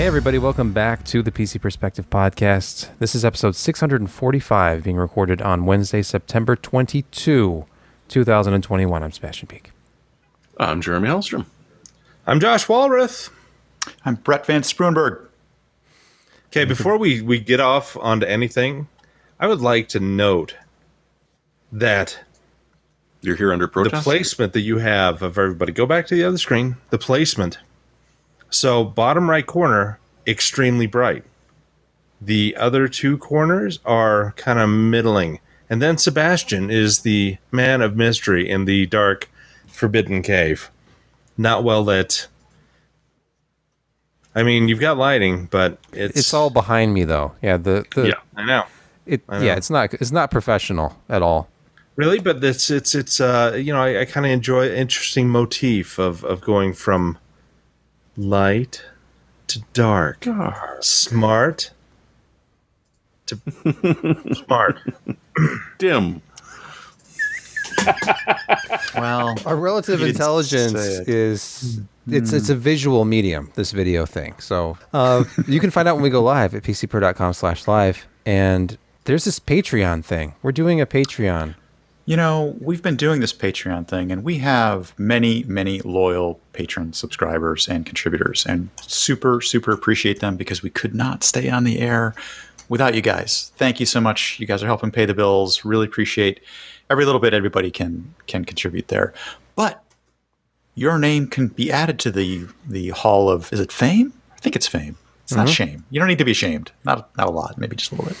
[0.00, 2.88] Hey, everybody, welcome back to the PC Perspective Podcast.
[3.00, 7.66] This is episode 645, being recorded on Wednesday, September 22,
[8.08, 9.02] 2021.
[9.02, 9.72] I'm Sebastian Peak.
[10.56, 11.44] I'm Jeremy Hellstrom.
[12.26, 13.28] I'm Josh Walrath.
[14.02, 15.26] I'm Brett Van Spoonberg.
[16.46, 18.88] Okay, before we, we get off onto anything,
[19.38, 20.56] I would like to note
[21.70, 22.18] that
[23.20, 24.02] You're here under protest.
[24.02, 27.58] the placement that you have of everybody, go back to the other screen, the placement.
[28.50, 31.24] So, bottom right corner, extremely bright.
[32.20, 35.40] The other two corners are kind of middling.
[35.70, 39.30] And then Sebastian is the man of mystery in the dark,
[39.68, 40.70] forbidden cave.
[41.38, 42.26] Not well lit.
[44.34, 47.32] I mean, you've got lighting, but it's, It's all behind me, though.
[47.42, 48.64] Yeah, the, the yeah, I know.
[49.06, 49.44] it, I know.
[49.44, 51.48] yeah, it's not it's not professional at all.
[51.96, 55.98] Really, but it's it's it's uh you know I, I kind of enjoy interesting motif
[55.98, 57.18] of of going from
[58.20, 58.84] light
[59.48, 60.26] to dark,
[60.80, 61.70] smart
[63.26, 63.38] to
[64.44, 64.78] smart.
[65.78, 66.20] Dim.
[68.94, 71.08] Well, Our relative You didn't say intelligence it.
[71.08, 73.50] is it's it's a visual medium.
[73.54, 74.34] This video thing.
[74.38, 78.06] So uh, you can find out when we go live at pcper.com/live.
[78.26, 80.34] And there's this Patreon thing.
[80.42, 81.54] We're doing a Patreon.
[82.10, 86.92] You know, we've been doing this Patreon thing, and we have many, many loyal patron
[86.92, 91.78] subscribers and contributors, and super, super appreciate them because we could not stay on the
[91.78, 92.12] air
[92.68, 93.52] without you guys.
[93.58, 94.40] Thank you so much.
[94.40, 95.64] You guys are helping pay the bills.
[95.64, 96.40] Really appreciate
[96.90, 99.14] every little bit everybody can can contribute there.
[99.54, 99.80] But
[100.74, 104.14] your name can be added to the the hall of is it fame?
[104.32, 104.98] I think it's fame.
[105.22, 105.52] It's not mm-hmm.
[105.52, 105.84] shame.
[105.90, 106.72] You don't need to be ashamed.
[106.84, 108.20] Not not a lot, maybe just a little bit.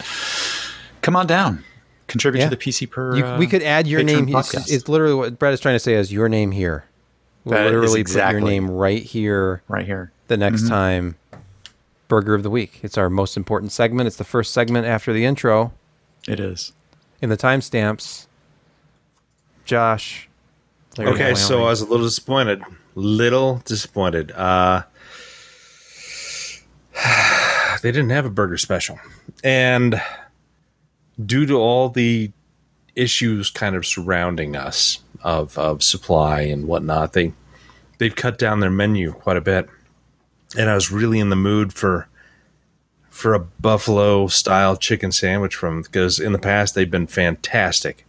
[1.02, 1.64] Come on down.
[2.10, 2.50] Contribute Yeah.
[2.50, 3.16] to the PC per.
[3.16, 4.36] You, we could add your Patreon name.
[4.36, 6.84] It's, it's literally what Brad is trying to say is your name here.
[7.44, 10.12] We'll That is literally put exactly- your name right here right here.
[10.28, 10.68] the next Mm-hmm.
[10.70, 11.16] time.
[12.08, 12.80] Burger of the week.
[12.82, 14.08] It's our most important segment.
[14.08, 15.72] It's the first segment after the intro.
[16.26, 16.72] It is.
[17.22, 18.26] In the timestamps,
[19.64, 20.28] Josh.
[20.96, 22.62] there Okay, so I was a little disappointed.
[22.96, 24.32] Little disappointed.
[24.32, 24.82] Uh,
[27.82, 28.98] they didn't have a burger special,
[29.44, 30.00] and
[31.26, 32.30] due to all the
[32.94, 37.32] issues kind of surrounding us of of supply and whatnot, they
[37.98, 39.68] they've cut down their menu quite a bit.
[40.58, 42.08] And I was really in the mood for
[43.10, 48.06] for a buffalo style chicken sandwich from because in the past they've been fantastic.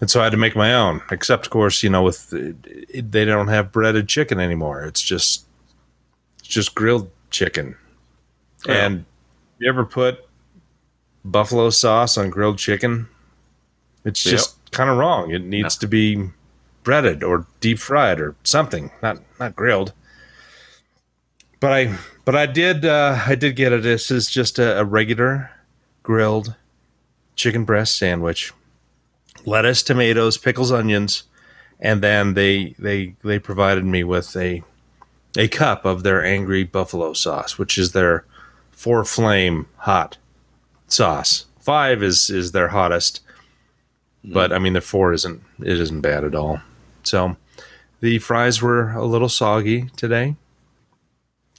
[0.00, 1.02] And so I had to make my own.
[1.10, 4.84] Except, of course, you know, with they don't have breaded chicken anymore.
[4.84, 5.46] It's just
[6.38, 7.76] it's just grilled chicken.
[8.68, 9.04] And
[9.58, 10.27] you ever put
[11.24, 13.08] buffalo sauce on grilled chicken?
[14.04, 14.32] It's Yep.
[14.32, 15.30] just kind of wrong.
[15.30, 16.30] It needs to be
[16.84, 19.92] breaded or deep fried or something, not not grilled.
[21.60, 23.82] But I but I did uh, I did get it.
[23.82, 25.50] This is just a, a regular
[26.02, 26.54] grilled
[27.36, 28.52] chicken breast sandwich
[29.44, 31.24] lettuce, tomatoes, pickles, onions,
[31.80, 34.62] and then they they they provided me with a
[35.36, 38.24] a cup of their angry buffalo sauce, which is their
[38.70, 40.16] four flame hot
[40.88, 41.46] sauce.
[41.60, 43.20] Five is is their hottest,
[44.24, 46.60] but I mean the four isn't it isn't bad at all.
[47.02, 47.36] So
[48.00, 50.36] the fries were a little soggy today,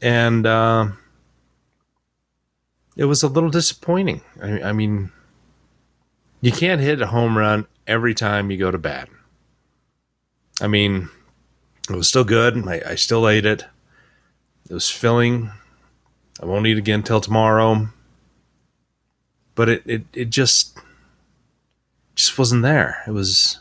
[0.02, 0.88] and uh,
[2.96, 4.22] it was a little disappointing.
[4.42, 5.12] I, I mean,
[6.42, 9.10] you can't hit a home run every time you go to bat.
[10.62, 11.10] I mean,
[11.90, 12.68] it was still good.
[12.68, 13.64] I, I still ate it.
[14.70, 15.52] It was filling.
[16.42, 17.90] I won't eat again till tomorrow.
[19.59, 20.80] But it, it, it just
[22.16, 23.03] just wasn't there.
[23.06, 23.59] It was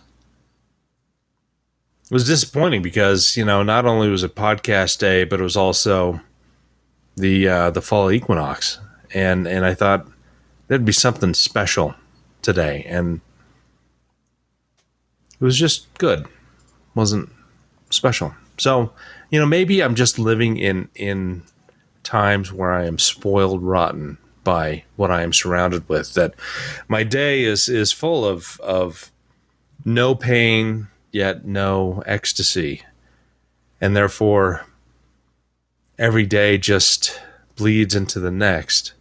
[2.04, 5.56] it was disappointing because, you know, not only was it podcast day, but it was
[5.56, 6.20] also
[7.16, 8.78] the uh, the fall equinox.
[9.12, 10.06] And and I thought
[10.68, 11.96] there'd be something special
[12.42, 13.20] today and
[15.40, 16.26] it was just good
[16.94, 17.28] wasn't
[17.90, 18.92] special so
[19.30, 21.42] you know maybe i'm just living in in
[22.04, 24.18] times where i am spoiled rotten
[24.48, 26.32] by what i am surrounded with that
[26.88, 29.10] my day is is full of of
[29.84, 32.80] no pain yet no ecstasy
[33.78, 34.64] and therefore
[35.98, 37.20] every day just
[37.56, 38.94] bleeds into the next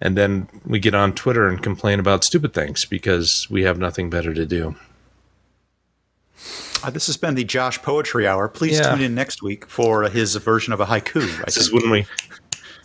[0.00, 4.10] and then we get on Twitter and complain about stupid things because we have nothing
[4.10, 4.74] better to do.
[6.82, 8.48] Uh, this has been the Josh Poetry Hour.
[8.48, 8.90] Please Yeah.
[8.90, 11.22] tune in next week for his version of a haiku.
[11.40, 11.82] I This is think.
[11.82, 12.06] when we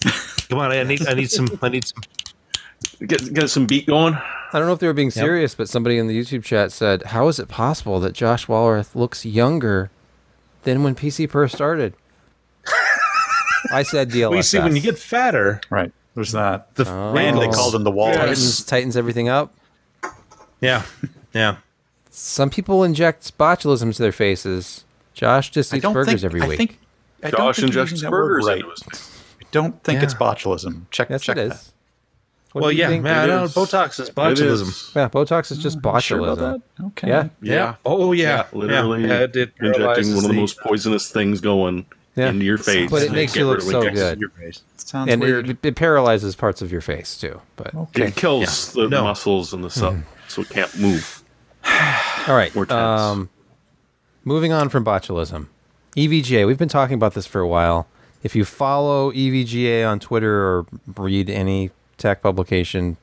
[0.49, 0.71] come on.
[0.71, 2.03] I need I need some I need some.
[3.05, 4.13] Get get some beat going.
[4.15, 7.03] I don't know if they were being serious, but somebody in the YouTube chat said,
[7.07, 9.89] "How is it possible that Josh Walrath looks younger
[10.63, 11.93] than when PC Per started?"
[13.71, 14.29] I said DLSS.
[14.29, 15.91] Well, you see, when you get fatter, Right.
[16.15, 16.73] There's that.
[16.75, 17.15] the oh.
[17.15, 17.51] And they Oh.
[17.51, 18.17] call them the walrus.
[18.17, 19.53] tightens, tightens everything up.
[20.61, 20.83] yeah,
[21.33, 21.57] yeah.
[22.09, 24.83] Some people inject botulism to their faces.
[25.13, 26.57] Josh just eats burgers think, every I week.
[26.57, 26.79] think
[27.23, 28.57] I don't Josh think you're injects using that word burgers right.
[28.59, 29.11] into his face.
[29.11, 29.16] I
[29.51, 30.85] don't think it's botulism.
[30.91, 31.09] Check.
[31.09, 31.55] yes, check it that.
[31.55, 31.73] is.
[32.53, 33.03] What well, yeah, think?
[33.03, 33.17] man.
[33.17, 33.53] I It know is.
[33.53, 34.61] Botox is botulism.
[34.61, 34.91] is.
[34.95, 36.01] Yeah, Botox is just botulism.
[36.01, 36.37] Sure about
[36.77, 36.85] that?
[36.87, 37.07] Okay.
[37.09, 37.29] Yeah.
[37.41, 37.75] Yeah.
[37.85, 41.85] Oh yeah, Yeah, literally Yeah, it, it injecting one of the most poisonous things going
[42.15, 42.29] Yeah.
[42.29, 42.89] into your face.
[42.89, 43.93] But it makes get you look so it.
[43.93, 44.19] good.
[44.21, 44.61] Your face.
[44.77, 45.49] Sounds and weird.
[45.49, 47.41] it, it paralyzes parts of your face too.
[47.57, 49.03] But It kills the No.
[49.03, 50.03] muscles and the stuff, Mm-hmm.
[50.29, 51.23] so it can't move.
[52.27, 52.71] all right, More tense.
[53.01, 53.29] um,
[54.23, 55.47] moving on from botulism,
[55.95, 56.47] EVGA.
[56.47, 57.87] We've been talking about this for a while
[58.23, 60.65] if you follow EVGA on Twitter or
[60.95, 62.97] read any tech publication,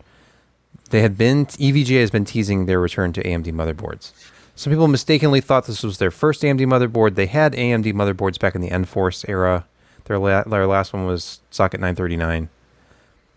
[0.90, 4.12] they had been EVGA has been teasing their return to AMD motherboards.
[4.56, 7.16] Some people mistakenly thought this was their first AMD motherboard.
[7.16, 9.64] They had AMD motherboards back in the nForce era.
[10.04, 12.48] Their, la- their last one was Socket 939.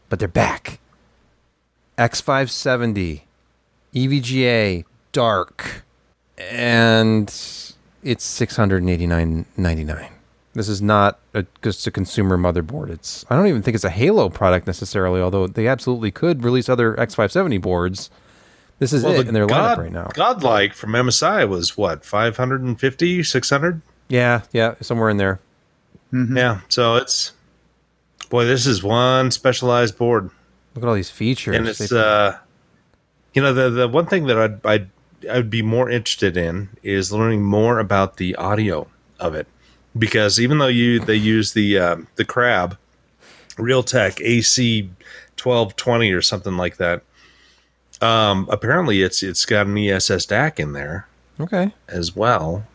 [0.10, 0.80] But they're back.
[1.98, 3.22] X570,
[3.96, 5.84] EVGA, dark,
[6.38, 7.28] and
[8.04, 10.10] it's 689.99.
[10.58, 12.90] This is not a, just a consumer motherboard.
[12.90, 16.68] It's I don't even think it's a Halo product necessarily, although they absolutely could release
[16.68, 18.10] other X570 boards.
[18.80, 20.10] This is it in their lineup right now.
[20.14, 23.82] Godlike from MSI was what 550, 600?
[24.10, 25.40] Yeah, yeah, somewhere in there.
[26.12, 27.34] Yeah, so it's
[28.30, 30.30] boy, this is one specialized board,
[30.76, 31.56] Look at all these features.
[31.56, 32.34] and it's They- uh,
[33.34, 34.90] you know, the the one thing that I'd I'd
[35.30, 38.88] I'd be more interested in is learning more about the audio
[39.20, 39.48] of it,
[39.98, 42.78] because even though you they use the um, the Crab
[43.56, 44.90] Realtek AC
[45.36, 47.02] twelve twenty or something like that,
[48.02, 51.08] um, apparently it's it's got an ESS DAC in there.
[51.40, 51.74] okay.
[51.88, 52.66] as well.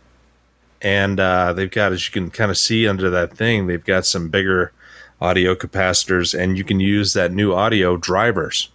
[0.85, 4.05] And uh, they've got, as you can kind of see under that thing, they've got
[4.05, 4.73] some bigger
[5.21, 8.69] audio capacitors, and you can use that new audio drivers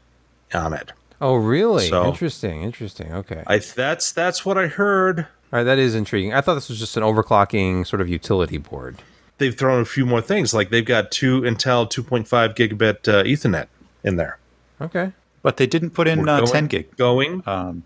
[0.54, 0.94] on it.
[1.20, 1.90] Oh, really?
[1.90, 2.62] So- interesting.
[2.64, 3.12] Interesting.
[3.12, 3.44] Okay.
[3.46, 5.28] I that's that's what I heard.
[5.54, 6.34] All right, that is intriguing.
[6.34, 9.02] I thought this was just an overclocking sort of utility board.
[9.38, 13.68] They've thrown a few more things, like they've got two Intel 2.5 gigabit uh, Ethernet
[14.04, 14.40] in there.
[14.82, 15.12] Okay.
[15.42, 16.96] but they didn't put in We're uh, going- 10 gig.
[16.98, 17.44] going.
[17.46, 17.84] Um,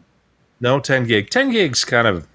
[0.60, 1.30] No, 10 gig.
[1.30, 2.28] 10 gigs kind of.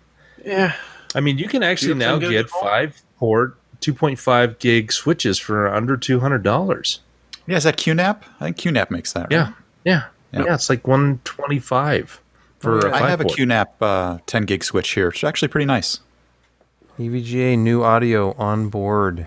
[0.44, 0.74] Yeah.
[1.14, 5.96] I mean, you can actually You now get five port 2.5 gig switches for under
[5.96, 7.00] two hundred dollars.
[7.46, 8.22] yeah, is that QNAP?
[8.40, 9.22] I think QNAP makes that.
[9.22, 9.32] Right?
[9.32, 9.52] Yeah,
[9.84, 10.02] yeah,
[10.32, 10.44] Yeah.
[10.46, 10.54] yeah.
[10.54, 12.20] It's like one twenty five
[12.58, 12.92] for Oh, a yeah.
[12.92, 13.24] five I have a.
[13.24, 15.08] QNAP uh, 10 gig switch here.
[15.08, 16.00] It's actually pretty nice.
[16.98, 19.26] EVGA new audio on board.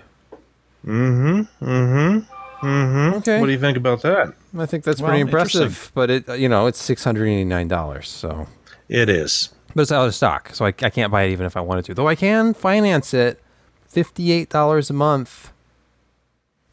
[0.85, 1.65] Mm-hmm.
[1.65, 2.65] Mm-hmm.
[2.65, 3.13] Mm-hmm.
[3.17, 3.39] Okay.
[3.39, 4.33] What do you think about that?
[4.57, 7.67] I think that's Well, pretty impressive, but it you know it's six hundred eighty nine
[7.67, 8.09] dollars.
[8.09, 8.47] So,
[8.89, 9.49] It is.
[9.75, 11.85] but it's out of stock, so I, I can't buy it even if I wanted
[11.85, 11.93] to.
[11.93, 13.41] Though I can finance it,
[13.87, 15.53] fifty eight dollars a month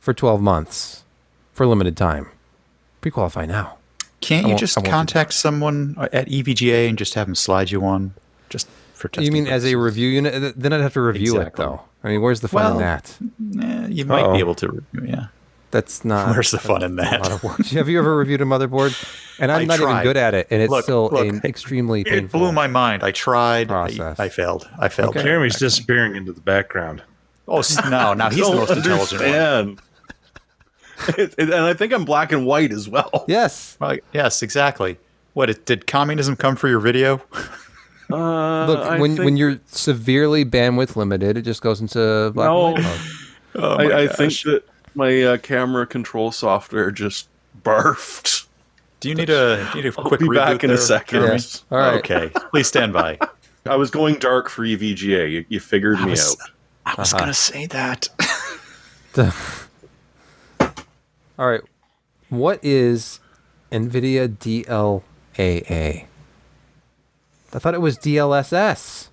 [0.00, 1.05] for twelve months
[1.52, 2.31] for a limited time.
[3.00, 3.75] Pre-qualify now.
[4.21, 7.35] Can't you just I won't do contact someone at E EVGA and just have them
[7.35, 8.15] slide you one?
[8.49, 10.59] Just for testing you mean as a review unit?
[10.59, 11.65] Then I'd have to review Exactly.
[11.65, 11.81] it though.
[12.03, 13.19] I mean, where's the fun in that?
[13.61, 14.33] Eh, you might Uh-oh.
[14.35, 14.69] be able to.
[14.69, 15.27] review, Yeah.
[15.73, 16.31] That's not.
[16.31, 17.33] Where's the fun in a lot that?
[17.33, 17.67] of work.
[17.67, 18.95] Have you ever reviewed a motherboard?
[19.39, 21.45] And I'm I not even good at it, and it's Look, still look, an it-
[21.45, 22.41] extremely It painful.
[22.41, 23.03] blew my mind.
[23.03, 23.69] I tried.
[23.69, 24.19] Process.
[24.19, 24.69] I, I failed.
[24.79, 25.11] I failed.
[25.17, 25.25] Okay.
[25.25, 27.02] Jeremy's disappearing into the background.
[27.49, 28.14] Oh s- no!
[28.14, 29.79] Now he's the Don't most intelligent one.
[30.99, 31.19] Understand.
[31.19, 33.25] It- it- and I think I'm black and white as well.
[33.29, 33.76] Yes.
[33.81, 34.99] Well, yes, exactly.
[35.35, 37.21] What it, did communism come for your video?
[38.11, 42.49] Uh, Look, I when think- when you're severely bandwidth limited, it just goes into black
[42.49, 42.67] No.
[42.69, 43.00] and white mode.
[43.59, 47.29] Oh I, I think that my uh, camera control software just
[47.62, 48.47] barfed.
[49.00, 51.21] Do you need a do you need a I'll quick be back in a second.
[51.21, 51.33] Jeremy?
[51.37, 51.65] Yes.
[51.71, 51.95] All right.
[51.95, 52.31] Okay.
[52.50, 53.19] Please stand by.
[53.67, 55.31] I was going dark for E EVGA.
[55.31, 56.50] You, you figured me was- out.
[56.85, 57.21] I was Uh-huh.
[57.21, 58.09] gonna say that.
[61.38, 61.62] All right.
[62.28, 63.21] What is
[63.71, 66.05] NVIDIA DLAA?
[67.52, 69.09] I thought it was DLSS.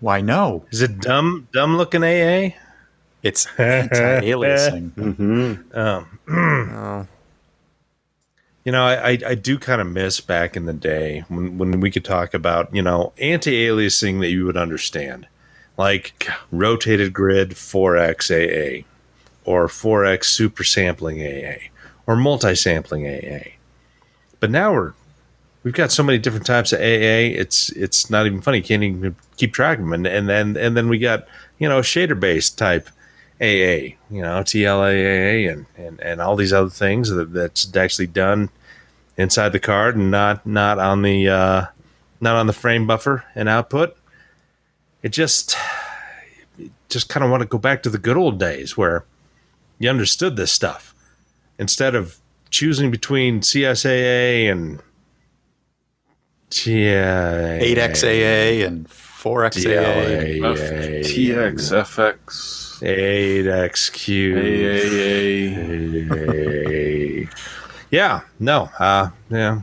[0.00, 0.64] Why no?
[0.70, 2.50] Is it dumb, dumb looking AA?
[3.22, 5.74] It's anti-aliasing.
[5.74, 7.06] Um, Oh,
[8.64, 11.80] you know, I, I, I do kind of miss back in the day when, when
[11.80, 15.26] we could talk about, you know, anti-aliasing that you would understand,
[15.76, 18.86] like rotated grid 4x AA
[19.44, 21.68] or 4x super sampling AA
[22.06, 23.50] or multi-sampling AA.
[24.40, 24.92] But now we're
[25.62, 27.32] we've got so many different types of AA.
[27.34, 28.58] It's it's not even funny.
[28.58, 29.92] You can't even keep track of them.
[29.92, 31.26] And and then and then we got
[31.58, 32.88] you know shader based type
[33.40, 38.50] AA, you know TLAA and and and all these other things that, that's actually done
[39.16, 41.66] inside the card and not not on the uh,
[42.20, 43.96] not on the frame buffer and output.
[45.02, 45.56] It just
[46.88, 49.04] just kind of want to go back to the good old days where
[49.84, 50.94] you understood this stuff
[51.58, 52.16] instead of
[52.50, 54.80] choosing between CSAA and
[56.64, 60.40] yeah, 8XAA and 4XAA.
[61.04, 62.80] TXFX.
[66.04, 67.28] 8XQ.
[67.90, 69.60] Yeah, no, uh, yeah,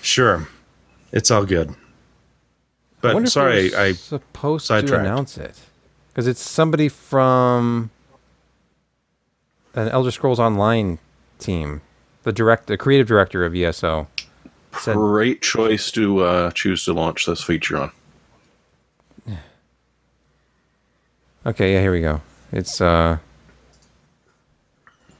[0.00, 0.48] sure,
[1.12, 1.70] it's all good.
[1.70, 1.74] I
[3.00, 5.56] But wonder if sorry, they were I supposed to announce it
[6.08, 7.91] because it's somebody from
[9.74, 10.98] an Elder Scrolls Online
[11.38, 11.80] team,
[12.22, 14.08] the direct, the creative director of ESO.
[14.78, 17.92] Said, Great choice to uh, choose to launch this feature on.
[21.46, 22.22] okay, yeah, here we go.
[22.52, 23.18] It's uh,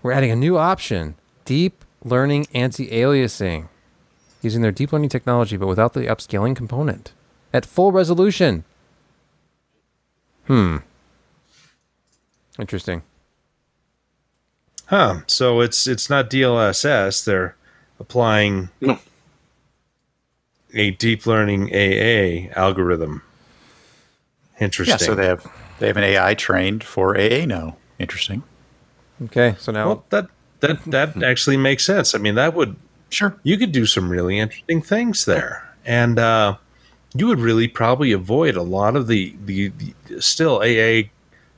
[0.03, 3.69] we're adding a new option: deep learning anti-aliasing,
[4.41, 7.13] using their deep learning technology, but without the upscaling component,
[7.53, 8.65] at full resolution.
[10.47, 10.79] Hmm.
[12.59, 13.03] Interesting.
[14.87, 15.21] Huh.
[15.27, 17.25] So it's it's not DLSS.
[17.25, 17.57] They're
[17.99, 18.99] applying No.
[20.75, 23.23] a deep learning AA algorithm.
[24.61, 24.93] Interesting.
[25.01, 27.77] Yeah, so they have they have an AI trained for AA now.
[27.99, 28.43] Interesting.
[29.25, 30.27] Okay, so now well, that
[30.61, 32.15] that that actually makes sense.
[32.15, 32.77] I mean, that would
[33.11, 33.37] Sure.
[33.43, 36.57] you could do some really interesting things there, and uh,
[37.15, 39.69] you would really probably avoid a lot of the the,
[40.07, 41.09] the still AA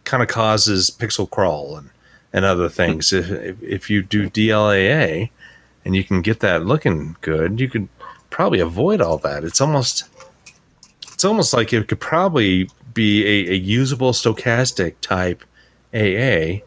[0.04, 1.90] kind of causes pixel crawl and
[2.34, 3.12] and other things.
[3.14, 5.30] if, if if you do DLAA
[5.86, 7.88] and you can get that looking good, you could
[8.28, 9.44] probably avoid all that.
[9.44, 10.04] It's almost
[11.12, 15.42] it's almost like it could probably be a, a usable stochastic type
[15.94, 16.60] AA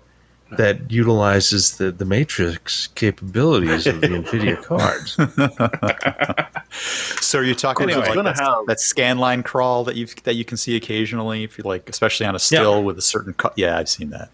[0.55, 5.17] that utilizes the, the matrix capabilities of the NVIDIA cards.
[7.21, 10.35] So you're talking Anyway, about like that, have- that scan line crawl that you that
[10.35, 13.33] you can see occasionally if you like, especially on a still with a certain.
[13.33, 14.29] Co- yeah, I've seen that,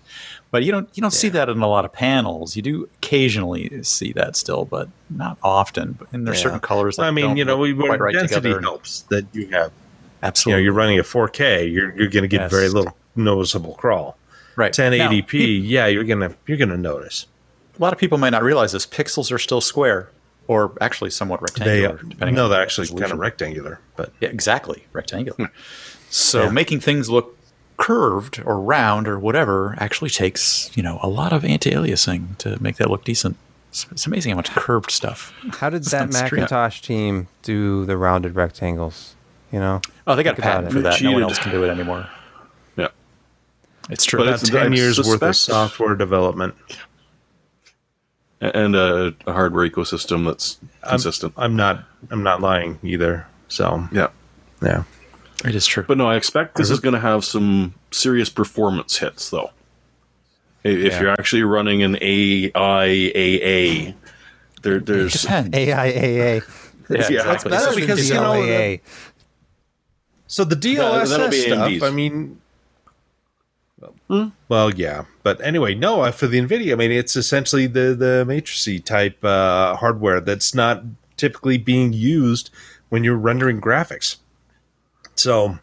[0.53, 2.55] but you don't you don't see that in a lot of panels.
[2.55, 5.93] You do occasionally see that still, but not often.
[5.93, 6.43] But and there's Yeah.
[6.43, 6.95] certain colors.
[6.97, 8.61] That I mean, you know, we quite right density together.
[8.61, 9.71] helps that you have.
[10.21, 10.51] Absolutely.
[10.51, 11.65] You know, you're running a 4K.
[11.73, 12.51] You're you're going to get Yes.
[12.51, 14.15] very little noticeable crawl.
[14.55, 14.71] right.
[14.71, 17.25] 1080p, Now, yeah, you're gonna you're gonna notice.
[17.77, 18.85] a lot of people might not realize this.
[18.85, 20.09] Pixels are still square,
[20.47, 21.97] or actually somewhat rectangular.
[21.97, 24.85] They depending no, they're the actually kind of rectangular, but Yeah, exactly.
[24.93, 25.49] Rectangular.
[26.11, 26.49] So Yeah.
[26.51, 27.35] making things look
[27.77, 32.77] curved or round or whatever actually takes, you know, a lot of anti-aliasing to make
[32.77, 33.35] that look decent.
[33.69, 35.33] It's, it's amazing how much curved stuff.
[35.59, 36.21] How did that on the.
[36.21, 39.15] Macintosh team do the rounded rectangles?
[39.51, 41.01] You know, Oh, they got a Think about patent for that.
[41.01, 42.07] No one else can do it anymore.
[42.75, 42.87] Yeah.
[43.89, 44.19] It's true.
[44.19, 46.55] But that's it's- I ten years worth of software development.
[48.41, 51.33] And a, a hardware ecosystem that's consistent.
[51.37, 53.25] I'm not I'm not lying either.
[53.47, 54.07] So yeah.
[54.61, 54.83] yeah,
[55.45, 55.83] it is true.
[55.87, 59.51] But no, I expect this is going to have some serious performance hits, though.
[60.63, 61.01] If Yeah.
[61.01, 63.93] you're actually running an AIAA,
[64.61, 65.55] there, there's depends.
[65.57, 66.43] AIAA.
[66.89, 67.49] Yeah, Yeah, exactly.
[67.51, 68.81] better Better because, you know, DLAA.
[70.27, 71.83] So the Yeah, that'll DLSS be stuff, AMD's.
[71.83, 72.41] I mean,
[74.49, 78.25] well, yeah, but anyway, no, uh, for the Nvidia, I mean, it's essentially the the
[78.27, 80.83] matrixy type uh, hardware that's not
[81.17, 82.49] typically being used
[82.89, 84.17] when you're rendering graphics.
[85.15, 85.59] So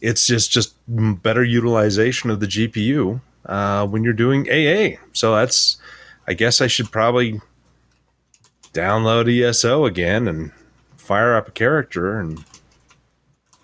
[0.00, 4.98] it's just just better utilization of the GPU uh, when you're doing AA.
[5.12, 5.78] So that's,
[6.26, 7.40] I guess, I should probably
[8.72, 10.52] download ESO again and
[10.96, 12.44] fire up a character and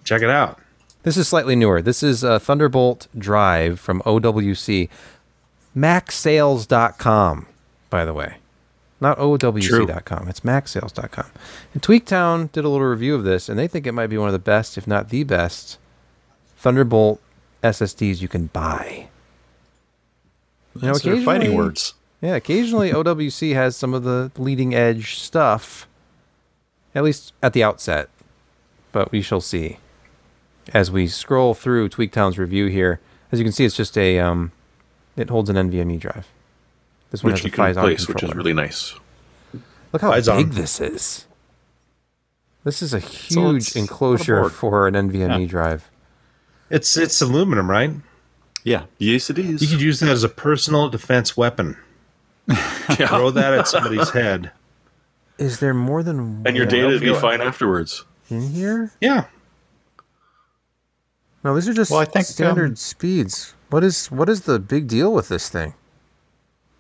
[0.04, 0.60] check it out.
[1.02, 1.80] This is slightly newer.
[1.80, 4.88] This is a Thunderbolt Drive from OWC.
[5.76, 7.46] MacSales.com,
[7.88, 8.36] by the way.
[9.00, 10.28] Not OWC.com.
[10.28, 11.26] It's MacSales.com.
[11.72, 14.28] And Tweaktown did a little review of this, and they think it might be one
[14.28, 15.78] of the best, if not the best,
[16.56, 17.20] Thunderbolt
[17.62, 19.08] SSDs you can buy.
[20.74, 21.94] Those fighting words.
[22.20, 25.86] Yeah, occasionally OWC has some of the leading edge stuff,
[26.94, 28.08] at least at the outset.
[28.90, 29.78] But we shall see.
[30.74, 33.00] As we scroll through Tweaktown's review here,
[33.30, 34.52] as you can see, it's just a um,
[35.16, 36.26] it holds an NVMe drive.
[37.10, 38.94] This one which has you a can Phison replace, which is really nice.
[39.92, 40.36] Look how Phison.
[40.36, 41.26] big this is.
[42.64, 45.46] This is a huge it's- enclosure a for an NVMe Yeah.
[45.46, 45.90] drive.
[46.70, 47.92] It's it's aluminum, right?
[48.64, 48.84] Yeah.
[48.98, 49.62] Yes, it is.
[49.62, 51.78] You could use that as a personal defense weapon.
[52.50, 54.50] Throw that at somebody's head.
[55.38, 58.04] Is there more than and your data would be fine afterwards.
[58.28, 58.90] in here?
[59.00, 59.26] Yeah.
[61.44, 63.54] No, these are just Well, I think, standard um, speeds.
[63.70, 65.74] What is what is the big deal with this thing?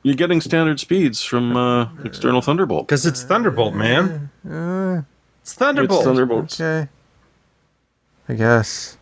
[0.02, 2.86] You're getting standard speeds from uh, external Thunderbolt.
[2.86, 4.30] Because it's Thunderbolt, man.
[4.48, 5.02] Uh,
[5.42, 6.00] It's Thunderbolt.
[6.00, 6.60] It's Thunderbolts.
[6.60, 6.88] okay.
[8.28, 8.96] I guess.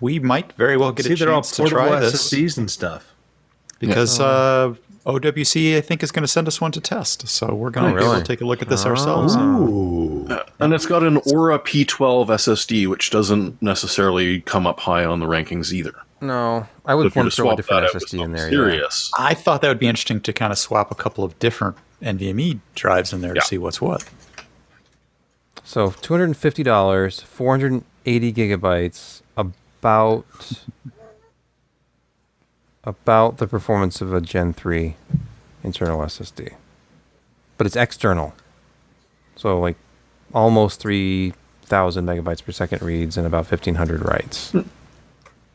[0.00, 2.30] We might very well get See, a they're all chance to try this.
[2.32, 3.14] SSDs and stuff.
[3.80, 4.74] because uh,
[5.06, 7.26] OWC I think is going to send us one to test.
[7.26, 8.22] So we're going to Oh, be able really?
[8.22, 9.34] to take a look at this ourselves.
[9.36, 10.28] Ooh.
[10.60, 15.26] And it's got an Aura P12 SSD, which doesn't necessarily come up high on the
[15.26, 15.94] rankings either.
[16.20, 18.12] No, I would if you want to to throw a different that out with SSD
[18.14, 18.74] in something there.
[18.74, 18.88] yeah.
[19.18, 22.58] I thought that would be interesting to kind of swap a couple of different NVMe
[22.74, 23.40] drives in there Yeah.
[23.40, 24.04] to see what's what.
[25.64, 30.24] So two hundred and fifty dollars, four hundred and eighty gigabytes, about
[32.84, 34.96] about the performance of a Gen three
[35.62, 36.54] internal SSD,
[37.56, 38.34] but it's external.
[39.36, 39.76] So like
[40.32, 41.32] almost three
[41.62, 44.52] thousand megabytes per second reads and about fifteen hundred writes.
[44.52, 44.60] Hmm.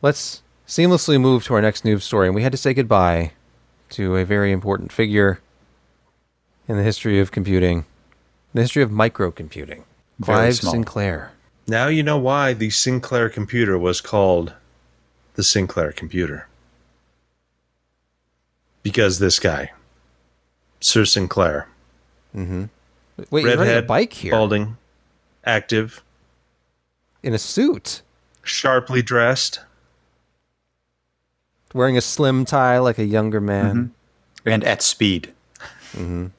[0.00, 3.32] Let's seamlessly move to our next news story, and we had to say goodbye
[3.90, 5.40] to a very important figure
[6.66, 7.84] in the history of computing,
[8.52, 9.84] the history of microcomputing.
[10.18, 10.54] Very Clive.
[10.56, 11.32] Sinclair.
[11.66, 14.52] Now you know why the Sinclair computer was called
[15.34, 16.48] the Sinclair computer.
[18.82, 19.72] Because this guy,
[20.80, 21.68] Sir Sinclair,
[22.34, 22.64] Mm-hmm.
[23.30, 24.76] Wait, you're riding a redhead, bike here balding,
[25.44, 26.02] active,
[27.22, 28.02] in a suit,
[28.42, 29.60] sharply dressed.
[31.74, 33.92] Wearing a slim tie like a younger man.
[34.46, 35.32] And at speed.
[35.94, 36.32] Remember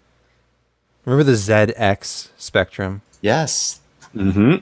[1.05, 3.01] the ZX Spectrum?
[3.21, 3.79] Yes.
[4.13, 4.55] hmm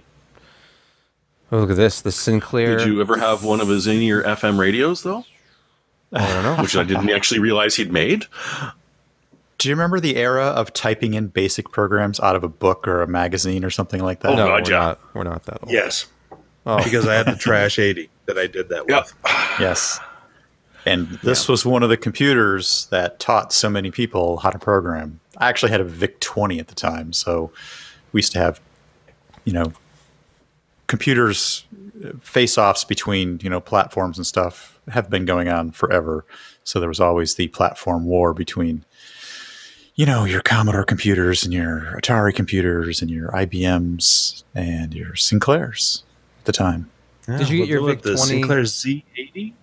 [1.51, 2.01] Oh, look at this.
[2.01, 2.77] The Sinclair.
[2.80, 5.24] did you ever have one of his in-ear FM radios though?
[6.12, 6.56] I don't know.
[6.63, 8.25] Which I didn't actually realize he'd made.
[9.60, 13.01] Do you remember the era of typing in basic programs out of a book or
[13.03, 14.32] a magazine or something like that?
[14.32, 14.80] Oh, no, God, we're yeah.
[14.80, 15.00] not.
[15.13, 15.72] We're not that old.
[15.72, 16.08] Yes,
[16.65, 19.03] Oh, because I had the Trash 80 that I did that Yep.
[19.03, 19.13] with.
[19.60, 20.00] Yes.
[20.86, 25.20] And this was one of the computers that taught so many people how to program.
[25.38, 27.13] I actually had a VIC 20 at the time.
[27.13, 27.52] So
[28.12, 28.60] we used to have,
[29.46, 29.74] you know,
[30.88, 31.66] computers
[32.22, 36.26] face offs between, you know, platforms and stuff have been going on forever.
[36.63, 38.84] So there was always the platform war between,
[39.96, 46.04] you know, your Commodore computers and your Atari computers and your IBMs and your Sinclairs
[46.39, 46.89] at the time.
[47.26, 48.28] Did you get your What, VIC the 20?
[48.28, 49.54] Sinclair Z80?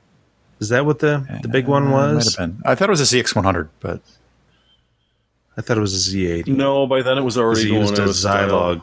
[0.61, 2.37] Is that what the, the big one Uh, might was?
[2.37, 2.63] have been.
[2.67, 4.01] I thought it was a CX100, but
[5.57, 6.49] I thought it was a Z80.
[6.49, 8.09] No, by then it was already he going used a out.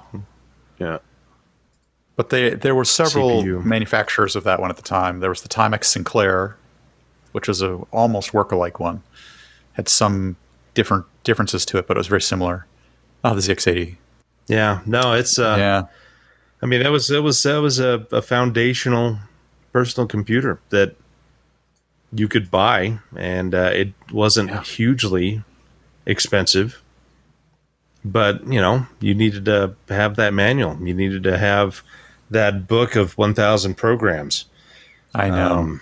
[0.06, 0.24] Zilog.
[0.80, 0.98] Yeah.
[2.16, 3.64] But they, there were several CPU.
[3.64, 5.20] manufacturers of that one at the time.
[5.20, 6.56] There was the Timex Sinclair,
[7.32, 9.04] which was a almost work-alike one.
[9.74, 10.36] Had some
[10.74, 12.66] different differences to it, but it was very similar.
[13.24, 13.98] Oh, the ZX80.
[14.48, 15.38] Yeah, no, it's.
[15.38, 15.84] Uh, yeah,
[16.62, 19.20] I mean, that was it was that was a, a foundational
[19.74, 20.96] personal computer that
[22.14, 25.44] you could buy, and uh, it wasn't hugely
[26.06, 26.82] expensive.
[28.06, 30.78] But you know, you needed to have that manual.
[30.82, 31.82] You needed to have
[32.30, 34.46] that book of one thousand programs.
[35.14, 35.52] I know.
[35.54, 35.82] Um,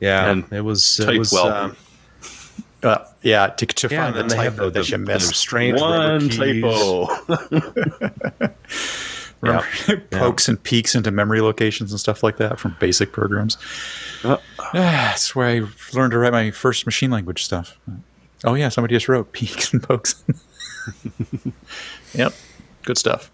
[0.00, 1.32] yeah, And it was it type was.
[1.32, 1.48] well.
[1.48, 1.76] um,
[2.82, 5.12] Uh, yeah, to, to yeah, find the then they have typo that you the, the
[5.14, 5.34] missed.
[5.36, 7.06] strange One typo.
[9.44, 13.56] Remember, pokes and peeks into memory locations and stuff like that from basic programs.
[14.22, 14.38] Uh,
[14.72, 17.78] That's where I learned to write my first machine language stuff.
[18.44, 20.22] Oh yeah, somebody just wrote peeks and pokes.
[22.14, 22.32] yep,
[22.82, 23.30] good stuff.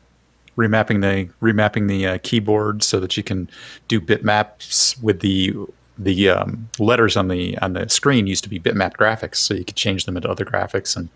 [0.57, 3.49] Remapping the remapping the uh, keyboard so that you can
[3.89, 5.55] do bitmaps with the
[5.99, 9.65] the um, letters on the on the screen used to be bitmap graphics, so you
[9.65, 11.09] could change them into other graphics and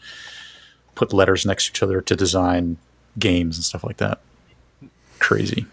[0.94, 2.76] put letters next to each other to design
[3.18, 4.20] games and stuff like that.
[5.24, 5.64] Crazy.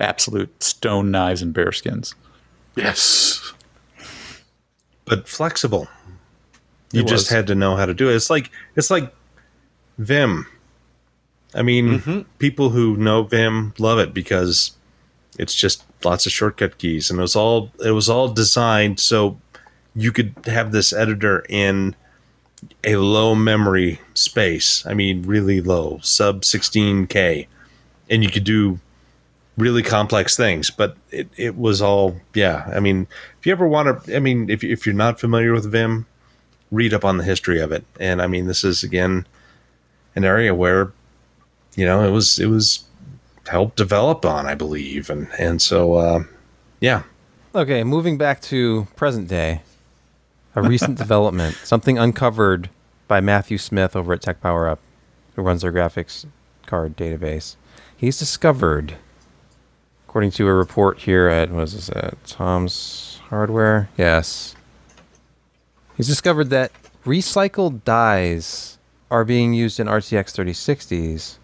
[0.00, 2.16] Absolute stone knives and bearskins.
[2.74, 3.52] yes.
[5.04, 5.86] but flexible.
[6.90, 8.16] You just had to know how to do it.
[8.16, 9.14] It's like it's like
[9.98, 10.48] Vim.
[11.54, 12.20] I mean, mm-hmm.
[12.38, 14.72] people who know Vim love it because
[15.38, 19.38] it's just lots of shortcut keys, and it was all it was all designed so
[19.94, 21.94] you could have this editor in
[22.82, 24.84] a low memory space.
[24.84, 27.46] I mean, really low, sub 16k,
[28.12, 28.78] and you could do
[29.56, 30.70] really complex things.
[30.70, 32.70] But it, it was all yeah.
[32.72, 33.08] I mean,
[33.40, 36.06] if you ever want to, I mean, if if you're not familiar with Vim,
[36.70, 37.84] read up on the history of it.
[37.98, 39.26] And I mean, this is again
[40.14, 40.92] an area where
[41.74, 42.84] you know it was it was
[43.48, 46.24] helped develop on, I believe, and and so uh,
[46.80, 47.02] yeah.
[47.54, 49.60] Okay, moving back to present day,
[50.54, 52.70] a recent development, something uncovered
[53.08, 54.80] by Matthew Smith over at Tech Power Up,
[55.36, 56.24] who runs their graphics
[56.64, 57.56] card database.
[58.02, 58.96] He's discovered,
[60.08, 63.90] according to a report here at what is this at Tom's Hardware?
[63.96, 64.56] Yes.
[65.96, 66.72] He's discovered that
[67.06, 68.76] recycled dies
[69.08, 71.36] are being used in RTX 3060s.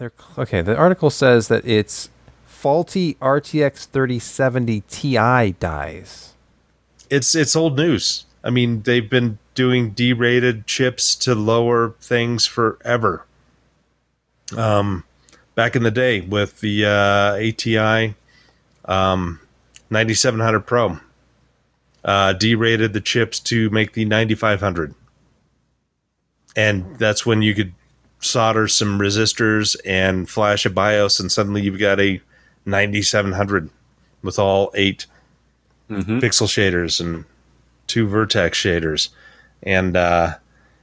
[0.00, 2.10] They're, okay, the article says that it's
[2.46, 6.34] faulty RTX 3070 Ti dies.
[7.10, 8.24] it's it's old news.
[8.42, 13.24] I mean, they've been doing D-rated chips to lower things forever.
[14.56, 15.04] Um,
[15.54, 18.14] back in the day with the uh, ATI
[18.84, 19.40] um,
[19.90, 20.98] 9700 Pro,
[22.04, 24.94] uh, D-rated the chips to make the 9500,
[26.56, 27.72] and that's when you could
[28.20, 32.20] solder some resistors and flash a BIOS, and suddenly you've got a
[32.64, 33.70] 9700
[34.22, 35.06] with all 8
[36.20, 37.24] pixel shaders and
[37.86, 39.10] two vertex shaders.
[39.62, 40.36] And uh,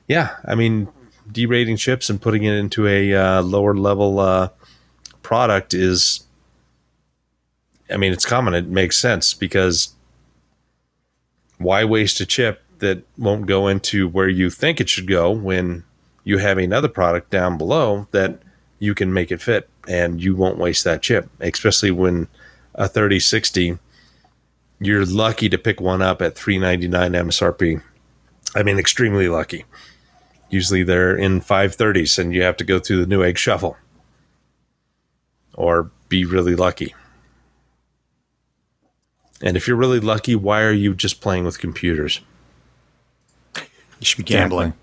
[0.08, 0.90] yeah, I mean,
[1.32, 4.50] derating chips and putting it into a uh, lower level uh,
[5.30, 6.24] product is,
[7.88, 8.56] I mean, it's common.
[8.56, 9.94] It makes sense because
[11.60, 15.84] why waste a chip that won't go into where you think it should go when
[16.24, 18.40] you have another product down below that
[18.80, 22.28] you can make it fit and you won't waste that chip, especially when
[22.74, 23.78] a 3060
[24.82, 27.84] you're lucky to pick one up at 399 MSRP.
[28.56, 29.66] I mean extremely lucky.
[30.50, 33.78] Usually they're in 530s and you have to go through the Newegg shuffle
[35.60, 36.96] or be really lucky.
[39.42, 42.22] And if you're really lucky, why are you just playing with computers?
[43.56, 43.62] You
[44.06, 44.74] should be gambling.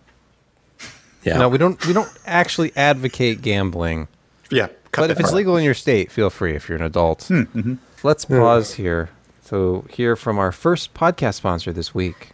[1.25, 1.39] Yeah.
[1.39, 1.85] No, we don't.
[1.87, 4.07] We don't actually advocate gambling.
[4.51, 4.69] Yeah.
[4.93, 5.37] cut But if it's part.
[5.39, 7.25] legal in your state, feel free if you're an adult.
[7.25, 7.75] Hmm, mm-hmm.
[8.03, 9.11] Let's pause here.
[9.43, 12.33] So, hear from our first podcast sponsor this week.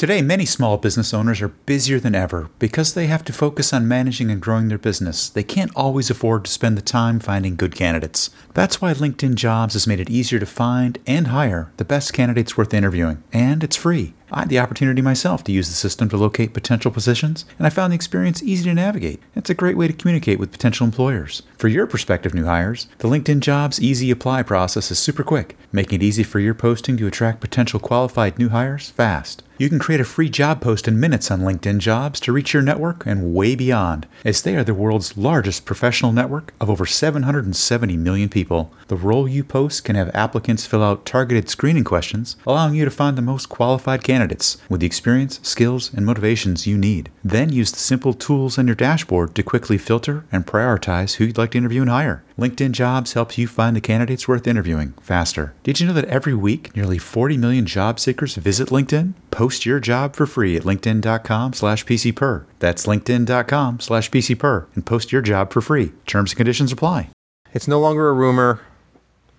[0.00, 3.86] Today, many small business owners are busier than ever because they have to focus on
[3.86, 5.28] managing and growing their business.
[5.28, 8.30] They can't always afford to spend the time finding good candidates.
[8.54, 12.56] That's why LinkedIn Jobs has made it easier to find and hire the best candidates
[12.56, 14.14] worth interviewing, and it's free.
[14.32, 17.70] I had the opportunity myself to use the system to locate potential positions, and I
[17.70, 19.20] found the experience easy to navigate.
[19.34, 21.42] It's a great way to communicate with potential employers.
[21.58, 26.00] For your prospective new hires, the LinkedIn Jobs Easy Apply process is super quick, making
[26.00, 29.42] it easy for your posting to attract potential qualified new hires fast.
[29.60, 32.62] You can create a free job post in minutes on LinkedIn Jobs to reach your
[32.62, 37.94] network and way beyond, as they are the world's largest professional network of over 770
[37.98, 38.72] million people.
[38.88, 42.90] The role you post can have applicants fill out targeted screening questions, allowing you to
[42.90, 44.19] find the most qualified candidates
[44.68, 47.10] with the experience, skills, and motivations you need.
[47.24, 51.38] Then use the simple tools on your dashboard to quickly filter and prioritize who you'd
[51.38, 52.22] like to interview and hire.
[52.38, 55.54] LinkedIn Jobs helps you find the candidates worth interviewing faster.
[55.62, 59.14] Did you know that every week nearly 40 million job seekers visit LinkedIn?
[59.30, 62.44] Post your job for free at linkedin.com slash pcper.
[62.58, 65.92] That's linkedin.com slash pcper and post your job for free.
[66.06, 67.08] Terms and conditions apply.
[67.52, 68.60] It's no longer a rumor.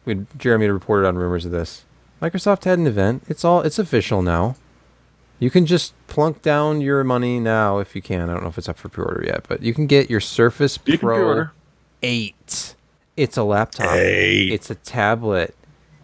[0.05, 1.85] We had Jeremy reported on rumors of this.
[2.21, 3.23] Microsoft had an event.
[3.27, 4.55] It's all it's official now.
[5.41, 8.29] You can just plunk down your money now if you can.
[8.29, 10.77] I don't know if it's up for pre-order yet, but you can get your Surface
[10.85, 11.51] You Pro pre-order.
[12.03, 12.75] 8.
[13.17, 13.91] It's a laptop.
[13.91, 14.51] Eight.
[14.53, 15.55] It's a tablet.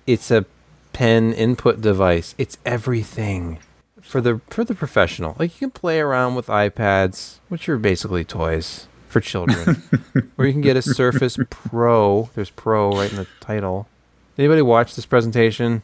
[0.08, 0.46] It's a
[0.92, 2.34] pen input device.
[2.40, 3.60] It's everything
[4.02, 5.36] for the for the professional.
[5.38, 9.84] Like you can play around with iPads, which are basically toys for children.
[10.40, 12.32] or you can get a Surface Pro.
[12.34, 13.88] There's Pro right in the title.
[14.36, 15.84] Anybody watch this presentation?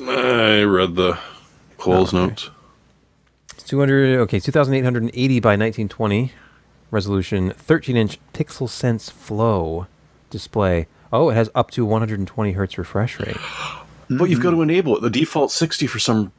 [0.00, 1.18] I read the
[1.78, 2.26] Cole's okay.
[2.26, 2.50] notes.
[3.54, 6.32] It's 200 okay, 2880 by 1920
[6.90, 9.86] resolution, 13-inch PixelSense Flow
[10.30, 10.86] display.
[11.12, 13.36] Oh, it has up to 120 hertz refresh rate.
[14.10, 15.02] But you've got to enable it.
[15.02, 16.32] The default 60 for some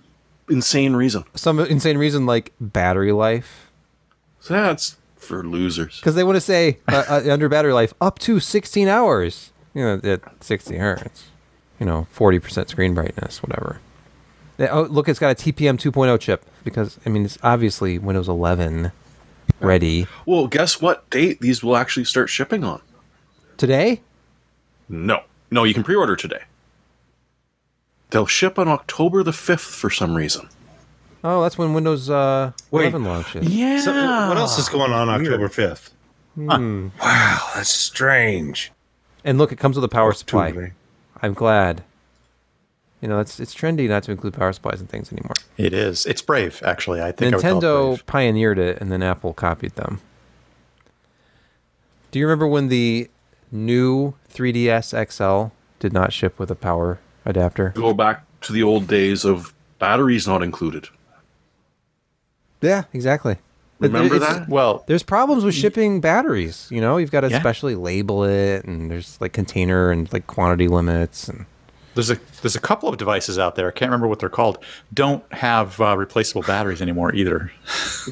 [0.50, 1.24] insane reason.
[1.36, 3.72] Some insane reason like battery life.
[4.40, 6.00] So that's for losers.
[6.00, 9.84] because they want to say uh, uh, under battery life up to 16 hours you
[9.84, 11.28] know at 60 hertz
[11.80, 13.82] you know 40% screen brightness whatever
[14.60, 18.92] oh look it's got a tpm 2.0 chip because i mean it's obviously windows 11
[19.62, 22.82] ready Well, guess what date these will actually start shipping on?
[23.58, 24.02] today
[24.88, 25.22] No.
[25.52, 26.44] No, you can pre order today.
[28.12, 30.48] They'll ship on October the 5th for some reason.
[31.24, 32.84] oh that's when windows uh, Wait.
[32.94, 33.80] 11 launches Yeah.
[33.80, 33.92] So,
[34.30, 35.90] what else is going on October 5th?
[36.36, 36.88] Hmm.
[37.02, 38.72] Wow, that's strange.
[39.24, 40.72] and look it comes with a power supply
[41.22, 41.84] i'm glad
[43.02, 46.06] you know it's it's trendy not to include power supplies and things anymore It is.
[46.06, 47.02] It's brave, actually.
[47.02, 48.06] I think I would call it Nintendo brave.
[48.06, 50.02] pioneered it, and then Apple copied them.
[52.12, 53.10] Do you remember when the
[53.52, 57.70] new 3DS XL did not ship with a power adapter?
[57.76, 60.88] Go back to the old days of batteries not included.
[62.62, 63.38] Yeah, exactly.
[63.80, 64.50] Remember it's- that?
[64.50, 66.68] Well, There's problems with shipping batteries.
[66.70, 67.40] You know, you've got to Yeah.
[67.40, 71.30] specially label it, and there's like container and like quantity limits.
[71.30, 71.46] And
[71.96, 73.68] there's a there's a couple of devices out there.
[73.68, 74.58] I can't remember what they're called.
[74.94, 77.52] Don't have uh, replaceable batteries anymore either.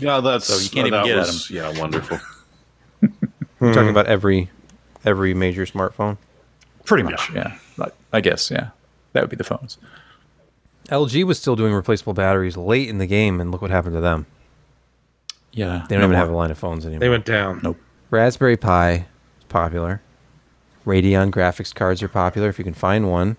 [0.01, 2.19] Yeah, that's So you can't even that get at was- Yeah, wonderful.
[3.59, 4.49] we're talking about every
[5.05, 6.17] every major smartphone.
[6.85, 7.57] Pretty much, yeah.
[7.79, 8.69] I- I guess, yeah.
[9.13, 9.77] That would be the phones.
[10.89, 14.01] LG was still doing replaceable batteries late in the game, and look what happened to
[14.01, 14.25] them.
[15.51, 15.85] Yeah.
[15.89, 16.19] They don't no even more.
[16.19, 16.99] have a line of phones anymore.
[16.99, 17.59] They went down.
[17.63, 17.77] Nope.
[18.11, 18.91] Raspberry Pi
[19.39, 20.01] is popular.
[20.85, 23.35] Radeon graphics cards are popular if you can find one.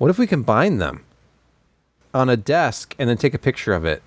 [0.00, 1.04] What if we combine them
[2.14, 4.02] on a desk and then take a picture of it?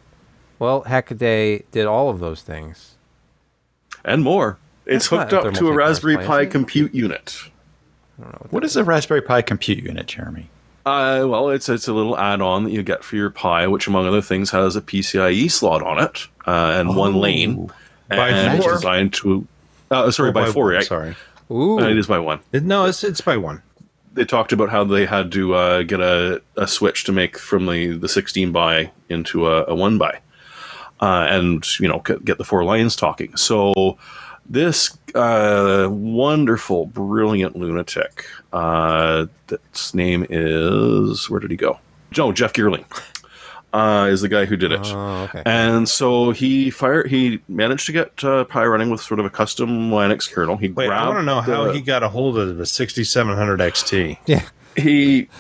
[0.58, 2.96] Well, Hackaday did all of those things.
[4.04, 4.58] and more.
[4.88, 6.52] It's That's hooked up to a takeoff Raspberry display, Pi is it?
[6.52, 7.38] compute unit.
[8.50, 10.50] What is a Raspberry Pi compute unit, Jeremy?
[10.84, 14.08] Uh, well, it's it's a little add-on that you get for your Pi, which among
[14.08, 17.70] other things has a PCIe slot on it uh, and one lane,
[18.10, 18.74] By and four?
[18.74, 19.48] designed to.
[19.92, 20.66] Uh, sorry, Oh, by, four.
[20.66, 20.84] one, right?
[20.86, 21.16] Sorry.
[21.52, 22.40] Ooh, Uh, it is by one.
[22.52, 23.62] It- no, it's it's by one.
[24.14, 27.66] They talked about how they had to uh, get a, a switch to make from
[27.66, 30.20] the, the 16 by into a, a one by,
[31.00, 33.36] uh, and you know get the four lines talking.
[33.38, 33.98] So
[34.46, 41.80] this uh, wonderful, brilliant lunatic, uh, that's name is where did he go?
[42.12, 42.86] Joe Jeff Geerling.
[43.74, 44.82] Uh, is the guy who did it.
[44.86, 45.42] Oh, okay.
[45.48, 47.08] And so he fired.
[47.10, 50.58] He managed to get uh, Pi running with sort of a custom Linux kernel.
[50.58, 52.66] He Wait, I grabbed want to know how the- he got a hold of the
[52.68, 54.18] 6700 XT.
[54.28, 54.48] yeah.
[54.78, 55.28] he.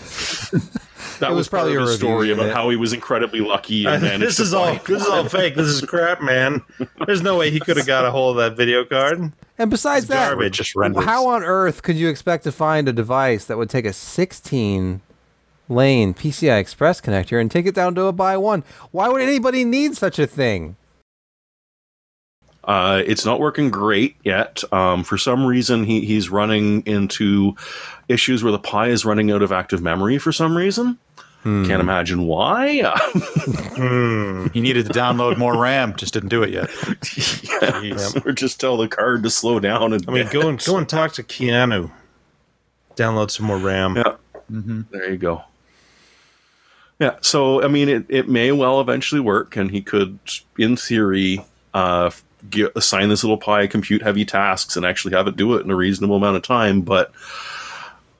[1.19, 2.55] That was, was probably probably a a story about unit.
[2.55, 5.55] how he was incredibly lucky and managed this is all this is all fake.
[5.55, 6.61] This is crap, man.
[7.05, 9.31] There's no way he could have got a hold of that video card.
[9.57, 10.57] And besides that, garbage.
[10.57, 11.03] Just renders.
[11.05, 15.01] how on earth could you expect to find a device that would take a 16
[15.69, 18.63] lane PCI Express connector and take it down to a by one?
[18.91, 20.75] Why would anybody need such a thing?
[22.63, 24.63] Uh, it's not working great yet.
[24.71, 27.55] Um, for some reason, he, he's running into
[28.07, 30.97] issues where the Pi is running out of active memory for some reason.
[31.43, 31.65] Hmm.
[31.65, 32.93] Can't imagine why.
[33.73, 34.47] Hmm.
[34.53, 36.69] He needed to download more RAM, just didn't do it yet.
[37.83, 39.93] yeah, or just tell the card to slow down.
[39.93, 41.91] And I mean, go and go and talk to Keanu.
[42.95, 43.97] Download some more RAM.
[43.97, 44.15] Yeah.
[44.91, 45.43] There you go.
[47.03, 47.17] Yeah.
[47.19, 50.19] So, I mean, it, it may well eventually work, and he could,
[50.57, 52.11] in theory, uh,
[52.49, 55.69] get, assign this little Pi compute heavy tasks and actually have it do it in
[55.69, 56.79] a reasonable amount of time.
[56.79, 57.11] But,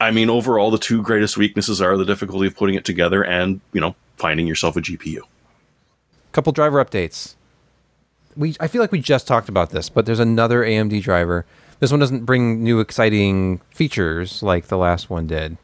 [0.02, 3.62] I mean, overall, the two greatest weaknesses are the difficulty of putting it together and,
[3.72, 5.22] you know, finding yourself a GPU.
[6.34, 7.36] couple driver updates.
[8.36, 11.46] We I feel like we just talked about this, but there's another AMD driver.
[11.80, 15.56] This one doesn't bring new exciting features like the last one did.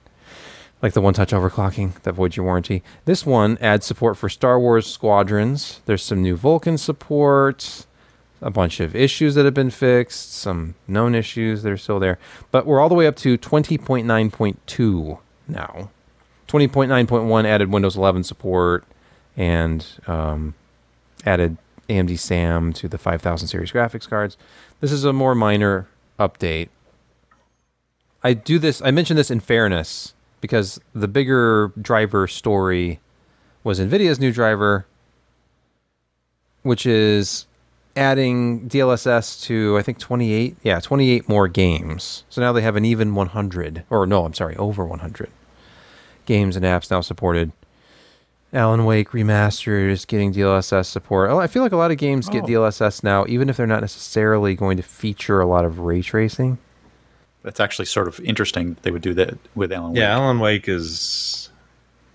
[0.82, 2.84] Like the one-touch overclocking that voids your warranty.
[3.04, 5.82] This one adds support for Star Wars Squadrons.
[5.86, 7.86] There's some new Vulkan support,
[8.42, 12.18] a bunch of issues that have been fixed, some known issues that are still there.
[12.52, 15.90] But we're all the way up to 20.9.2 now.
[16.48, 18.86] 20.9.1 added Windows 11 support
[19.36, 20.56] and um,
[21.26, 21.58] added
[21.90, 24.38] AMD SAM to the 5000 series graphics cards.
[24.80, 25.88] This is a more minor
[26.18, 26.70] update.
[28.24, 33.00] I do this, I mention this in fairness because the bigger driver story
[33.64, 34.86] was NVIDIA's new driver,
[36.64, 37.46] which is
[37.96, 42.24] adding DLSS to, I think, 28, yeah, 28 more games.
[42.30, 45.30] So now they have an even 100, or no, I'm sorry, over 100
[46.26, 47.52] games and apps now supported.
[48.52, 51.30] Alan Wake Remastered is getting DLSS support.
[51.30, 52.48] Oh, I feel like a lot of games get Oh.
[52.48, 56.58] DLSS now, even if they're not necessarily going to feature a lot of ray tracing.
[57.44, 58.76] That's actually sort of interesting.
[58.82, 60.00] They would do that with Alan Wake.
[60.00, 60.22] Yeah, Wake.
[60.22, 61.50] Alan Wake is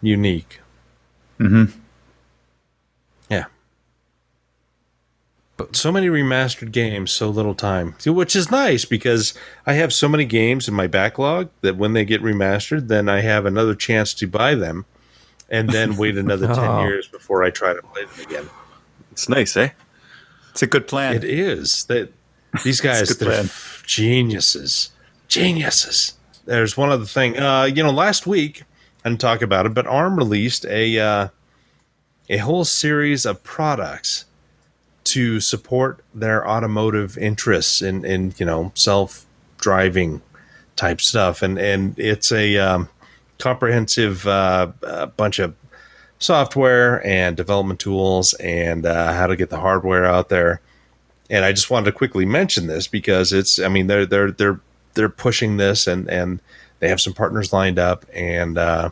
[0.03, 0.61] unique.
[1.41, 1.73] Mhm.
[3.31, 3.47] Yeah.
[5.57, 7.95] But so many remastered games, so little time.
[8.05, 9.35] Which is nice because
[9.67, 13.21] I have so many games in my backlog that when they get remastered, then I
[13.21, 14.85] have another chance to buy them
[15.49, 16.85] and then wait another 10 Oh.
[16.85, 18.51] years before I try to play them again.
[19.13, 19.71] It's nice, eh?
[20.51, 21.15] It's a good plan.
[21.15, 22.13] It is that
[22.65, 23.51] these guys they're plan.
[23.87, 24.91] geniuses,
[25.29, 26.15] geniuses.
[26.45, 27.39] There's one other thing.
[27.39, 28.65] Uh, you know, last week
[29.03, 31.29] didn't talk about it, but ARM released a uh,
[32.29, 34.25] a whole series of products
[35.05, 39.27] to support their automotive interests in in you know self
[39.59, 40.23] driving
[40.77, 42.89] type stuff, and and it's a um,
[43.39, 45.55] comprehensive uh, uh, bunch of
[46.19, 50.61] software and development tools and uh, how to get the hardware out there.
[51.31, 54.61] And I just wanted to quickly mention this because it's I mean they're they're they're
[54.94, 56.40] they're pushing this and and
[56.80, 58.90] they have some partners lined up and uh,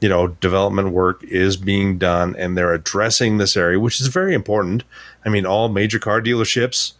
[0.00, 4.34] you know development work is being done and they're addressing this area which is very
[4.34, 4.84] important.
[5.24, 6.92] I mean all major car dealerships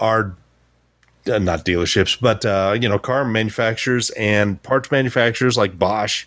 [0.00, 0.34] are
[1.30, 6.26] uh, not dealerships but uh, you know car manufacturers and parts manufacturers like Bosch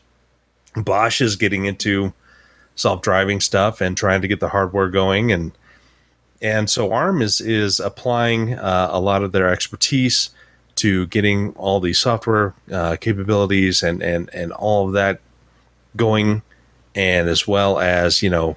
[0.76, 2.14] Bosch is getting into
[2.76, 5.52] self-driving stuff and trying to get the hardware going and
[6.42, 10.30] and so ARM is is applying uh, a lot of their expertise
[10.76, 15.20] to getting all the software uh, capabilities and and and all of that
[15.96, 16.42] going
[16.94, 18.56] and as well as you know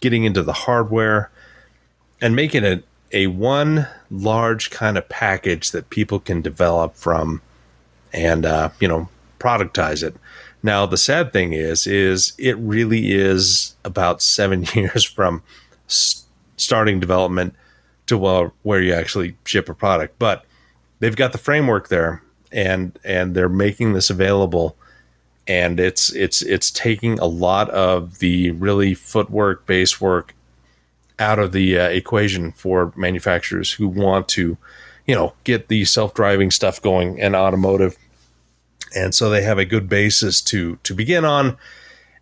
[0.00, 1.30] getting into the hardware
[2.20, 7.42] and making it a one large kind of package that people can develop from
[8.12, 10.14] and uh, you know productize it.
[10.62, 15.42] Now the sad thing is is it really is about seven years from
[16.56, 17.54] starting development
[18.06, 20.18] to well, where you actually ship a product.
[20.18, 20.44] But
[21.00, 24.76] they've got the framework there and and they're making this available.
[25.46, 30.34] And it's it's it's taking a lot of the really footwork base work
[31.18, 34.56] out of the uh, equation for manufacturers who want to
[35.06, 37.96] you know get the self-driving stuff going and automotive.
[38.94, 41.56] And so they have a good basis to to begin on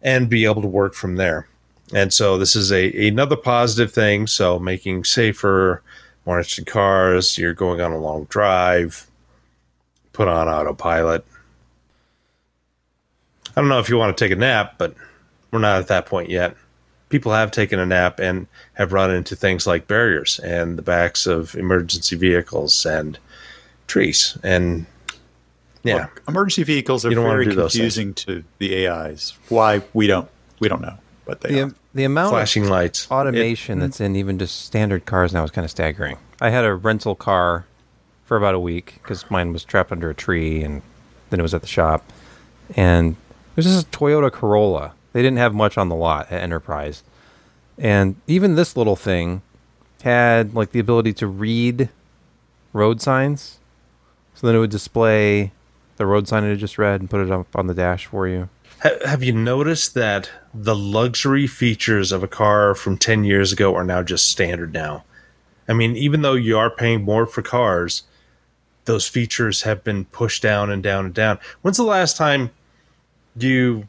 [0.01, 1.49] and be able to work from there.
[1.93, 4.27] And so this is a another positive thing.
[4.27, 5.83] So making safer
[6.29, 9.07] more interesting cars you're going on a long drive
[10.13, 11.25] put on autopilot.
[13.57, 14.95] I don't know if you want to take a nap but
[15.51, 16.55] we're not at that point yet.
[17.09, 21.27] People have taken a nap and have run into things like barriers and the backs
[21.27, 23.19] of emergency vehicles and
[23.87, 24.85] trees and
[25.83, 25.95] yeah.
[25.95, 29.33] Look, emergency vehicles are You don't wanna very confusing to the AIs.
[29.49, 30.29] Why we don't
[30.61, 31.75] we don't know, but they The, are.
[31.95, 33.81] The amount flashing lights of automation mm.
[33.83, 36.17] that's in even just standard cars now is kind of staggering.
[36.41, 37.67] I had a rental car
[38.25, 40.83] for about a week because mine was trapped under a tree and
[41.31, 42.13] then it was at the shop.
[42.77, 43.17] And
[43.55, 44.93] there's this Toyota Corolla.
[45.13, 47.03] They didn't have much on the lot at Enterprise.
[47.79, 49.43] And even this little thing
[50.03, 51.89] had like the ability to read
[52.73, 53.59] road signs.
[54.35, 55.53] So then it would display
[55.97, 58.29] the road sign it had just read and put it up on the dash for
[58.29, 58.49] you.
[58.83, 63.75] Ha- have you noticed that the luxury features of a car from 10 years ago
[63.75, 65.05] are now just standard now?
[65.69, 68.05] I mean, even though you are paying more for cars,
[68.87, 71.39] those features have been pushed down and down and down.
[71.63, 72.51] When's the last time
[73.37, 73.87] you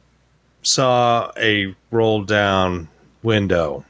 [0.61, 2.89] saw a roll down
[3.23, 3.85] window?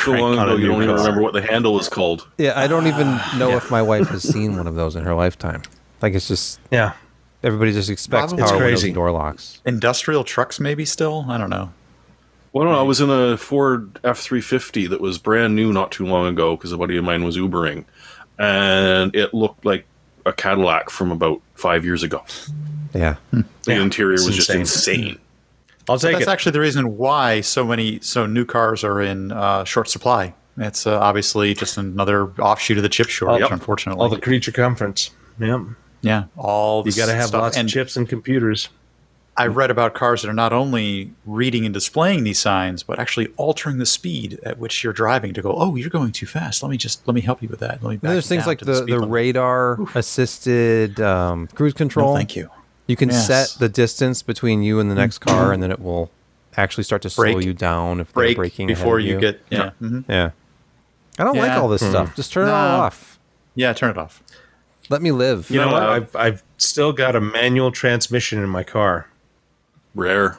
[0.00, 1.04] So long on ago, you don't even car.
[1.04, 2.26] remember what the handle was called.
[2.38, 3.06] Yeah, I don't even
[3.38, 5.62] know if my wife has seen one of those in her lifetime.
[6.02, 6.94] Like it's just Yeah.
[7.46, 8.88] Everybody just expects It's power windows crazy.
[8.88, 9.60] and door locks.
[9.64, 11.24] Industrial trucks maybe still?
[11.28, 11.72] I don't know.
[12.52, 15.92] Well, no, I was in a Ford F three fifty that was brand new not
[15.92, 17.84] too long ago because a buddy of mine was Ubering,
[18.38, 19.86] and it looked like
[20.24, 22.24] a Cadillac from about five years ago.
[22.94, 23.16] Yeah.
[23.32, 24.94] The Yeah, interior it's was just insane.
[25.00, 25.18] insane.
[25.88, 26.30] I'll take That's it.
[26.30, 30.34] actually the reason why so many so new cars are in uh, short supply.
[30.58, 33.50] It's uh, obviously just another offshoot of the chip shortage, Yep.
[33.52, 34.00] unfortunately.
[34.02, 35.10] All the creature comforts.
[35.38, 35.60] Yep.
[36.02, 37.40] Yeah, all You got to have stuff.
[37.42, 38.68] lots and of chips and computers.
[39.38, 43.28] I've read about cars that are not only reading and displaying these signs, but actually
[43.36, 45.52] altering the speed at which you're driving to go.
[45.54, 46.62] Oh, you're going too fast.
[46.62, 47.82] Let me just let me help you with that.
[47.82, 47.96] Let me.
[47.96, 52.12] Back there's things like to the, the limit." radar assisted um, cruise control.
[52.12, 52.48] No, thank you.
[52.86, 53.26] You can Yes.
[53.26, 56.10] set the distance between you and the next car, and then it will
[56.56, 59.70] actually start to slow you down if they're braking before ahead of you get yeah
[59.82, 60.04] mhm.
[60.08, 60.30] Yeah.
[61.18, 62.16] I don't like all this stuff.
[62.16, 63.18] Just turn it all off.
[63.54, 63.72] yeah.
[63.74, 64.22] Turn it off.
[64.88, 65.50] Let me live.
[65.50, 65.82] You know No, what?
[65.82, 69.08] I've I've still got a manual transmission in my car.
[69.94, 70.38] Rare.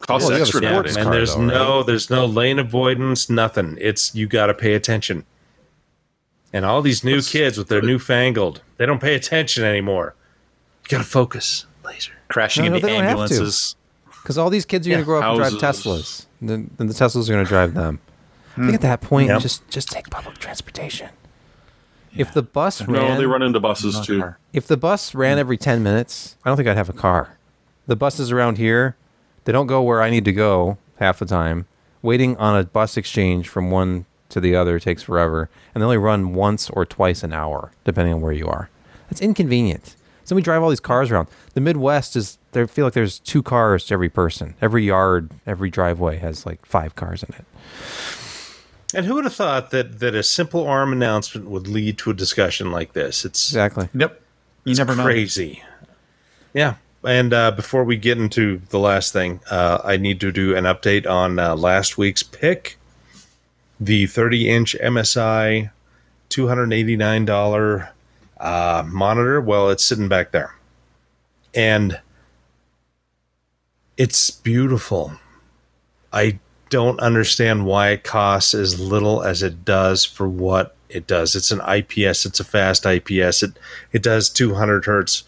[0.00, 0.96] Costs Well, you have a extra sports nowadays.
[0.96, 1.02] car.
[1.04, 1.46] and there's though, right?
[1.48, 3.78] no there's no lane avoidance, nothing.
[3.80, 5.24] It's you got to pay attention.
[6.52, 10.14] And all these new kids with their newfangled, they don't pay attention anymore.
[10.84, 12.12] You got to focus, laser.
[12.28, 13.22] Crashing No, no, into they don't have to.
[13.22, 13.76] ambulances.
[14.22, 15.82] Because all these kids are going to grow up and drive Houses.
[15.84, 16.26] Teslas.
[16.40, 18.00] Then, then the Teslas are going to drive them.
[18.56, 19.40] I think at that point, Yep.
[19.40, 21.08] just just take public transportation.
[22.16, 24.20] If the bus No, ran, they run into buses too.
[24.20, 24.38] car.
[24.52, 27.38] if the bus ran every 10 minutes, I don't think I'd have a car.
[27.86, 28.96] The buses around here,
[29.44, 31.66] they don't go where I need to go half the time.
[32.02, 35.98] Waiting on a bus exchange from one to the other takes forever, and they only
[35.98, 38.68] run once or twice an hour, depending on where you are.
[39.08, 39.94] That's inconvenient.
[40.24, 41.28] So we drive all these cars around.
[41.54, 44.54] The Midwest is, they feel like there's two cars to every person.
[44.62, 47.44] Every yard, every driveway has like five cars in it.
[48.94, 52.14] And who would have thought that that a simple arm announcement would lead to a
[52.14, 53.24] discussion like this?
[53.24, 53.88] It's Exactly.
[53.94, 54.20] Yep.
[54.64, 55.04] You never know.
[55.04, 55.62] crazy.
[56.54, 56.76] Yeah.
[57.04, 60.64] And uh, before we get into the last thing, uh, I need to do an
[60.64, 62.78] update on uh, last week's pick
[63.80, 65.70] the 30 inch MSI
[66.30, 67.88] $289
[68.38, 69.40] uh, monitor.
[69.40, 70.54] Well, it's sitting back there.
[71.54, 72.00] And
[73.96, 75.12] it's beautiful.
[76.12, 76.38] I
[76.72, 81.36] don't understand why it costs as little as it does for what it does.
[81.36, 82.24] It's an IPS.
[82.24, 83.42] It's a fast IPS.
[83.42, 83.58] It
[83.92, 85.24] it does 200 hertz.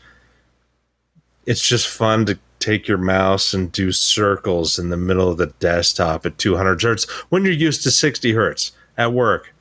[1.44, 5.52] It's just fun to take your mouse and do circles in the middle of the
[5.58, 9.52] desktop at 200 hertz when you're used to 60 hertz at work,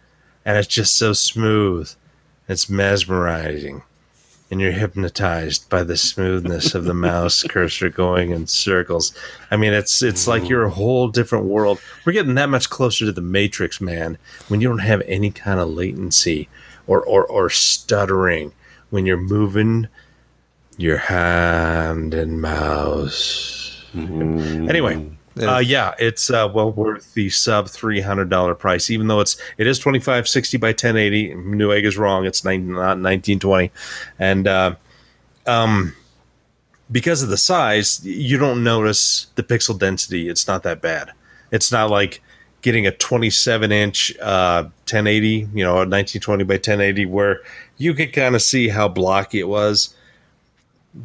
[0.46, 1.92] and it's just so smooth.
[2.48, 3.84] It's mesmerizing.
[4.54, 9.12] And you're hypnotized by the smoothness of the mouse cursor going in circles.
[9.50, 10.52] I mean, it's it's like mm-hmm.
[10.52, 11.82] you're a whole different world.
[12.06, 14.20] We're getting that much closer to the Matrix, man.
[14.50, 16.50] When you don't have any kind of latency
[16.86, 18.54] or or, or stuttering
[18.92, 19.88] when you're moving
[20.78, 23.84] your hand and mouse.
[23.96, 24.70] Mm-hmm.
[24.70, 25.10] Anyway,
[25.42, 29.36] uh, yeah, it's uh, well worth the sub three hundred dollar price, even though it's
[29.58, 31.34] it is twenty five sixty by ten eighty.
[31.34, 33.72] Newegg is wrong; it's 9, not nineteen twenty,
[34.20, 34.76] and uh,
[35.48, 35.96] um,
[36.92, 40.30] because of the size, you don't notice the pixel density.
[40.30, 41.12] It's not that bad.
[41.52, 42.22] It's not like
[42.62, 47.08] getting a twenty seven inch uh, ten eighty, you know, nineteen twenty by ten eighty,
[47.08, 47.42] where
[47.78, 49.96] you could kind of see how blocky it was.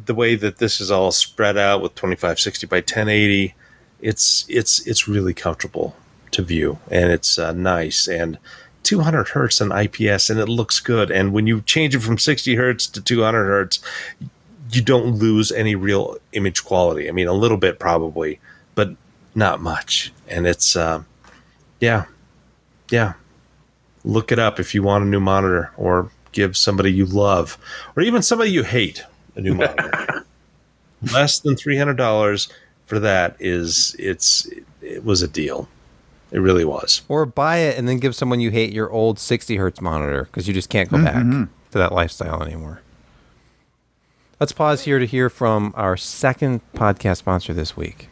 [0.05, 3.55] The way that this is all spread out with twenty five sixty by ten eighty
[4.01, 5.95] it's it's it's really comfortable
[6.31, 8.37] to view and it's uh, nice and
[8.83, 11.11] 200 hertz on IPS and it looks good.
[11.11, 13.79] And when you change it from 60 hertz to 200 hertz,
[14.71, 17.07] you don't lose any real image quality.
[17.07, 18.39] I mean, a little bit probably,
[18.75, 18.95] but
[19.35, 20.13] not much.
[20.27, 21.03] And it's uh,
[21.79, 22.05] yeah,
[22.89, 23.13] yeah.
[24.03, 27.57] Look it up if you want a new monitor or give somebody you love
[27.95, 29.03] or even somebody you hate
[29.35, 30.25] a new monitor.
[31.13, 32.49] Less than three hundred dollars
[32.89, 34.49] for that is it's
[34.81, 35.69] it was a deal.
[36.31, 37.03] It really was.
[37.07, 40.47] Or buy it and then give someone you hate your old 60 hertz monitor because
[40.47, 41.43] you just can't go back mm-hmm.
[41.71, 42.81] to that lifestyle anymore.
[44.39, 48.09] Let's pause here to hear from our second podcast sponsor this week.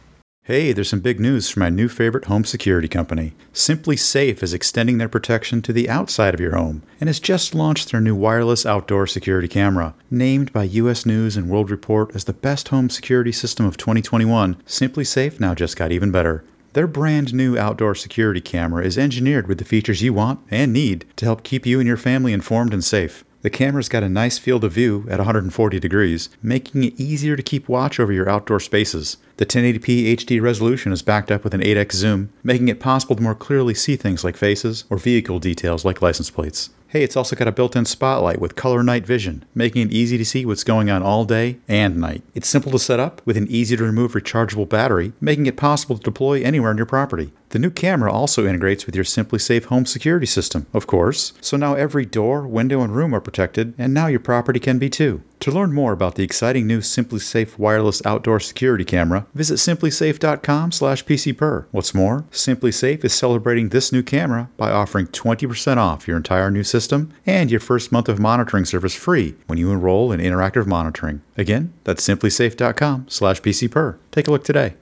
[0.47, 3.33] Hey, there's some big news from my new favorite home security company.
[3.53, 7.91] SimpliSafe is extending their protection to the outside of your home and has just launched
[7.91, 9.93] their new wireless outdoor security camera.
[10.09, 14.55] Named by US News and World Report as the best home security system of 2021,
[14.65, 16.45] SimpliSafe now just got even better.
[16.71, 21.03] Their brand new outdoor security camera is engineered with the features you want and need
[21.17, 23.25] to help keep you and your family informed and safe.
[23.41, 27.43] The camera's got a nice field of view at 140 degrees, making it easier to
[27.43, 29.17] keep watch over your outdoor spaces.
[29.37, 33.21] The 1080p HD resolution is backed up with an 8x zoom, making it possible to
[33.21, 36.71] more clearly see things like faces or vehicle details like license plates.
[36.87, 40.17] Hey, it's also got a built in spotlight with color night vision, making it easy
[40.17, 42.23] to see what's going on all day and night.
[42.33, 45.97] It's simple to set up with an easy to remove rechargeable battery, making it possible
[45.97, 47.31] to deploy anywhere on your property.
[47.49, 51.75] The new camera also integrates with your SimpliSafe home security system, of course, so now
[51.75, 55.21] every door, window, and room are protected, and now your property can be too.
[55.41, 61.65] To learn more about the exciting new SimpliSafe wireless outdoor security camera, visit simplisafe.com/pcper.
[61.71, 66.63] What's more, SimpliSafe is celebrating this new camera by offering 20% off your entire new
[66.63, 71.21] system and your first month of monitoring service free when you enroll in interactive monitoring.
[71.37, 73.95] Again, that's simplisafe.com/pcper.
[74.11, 74.73] Take a look today.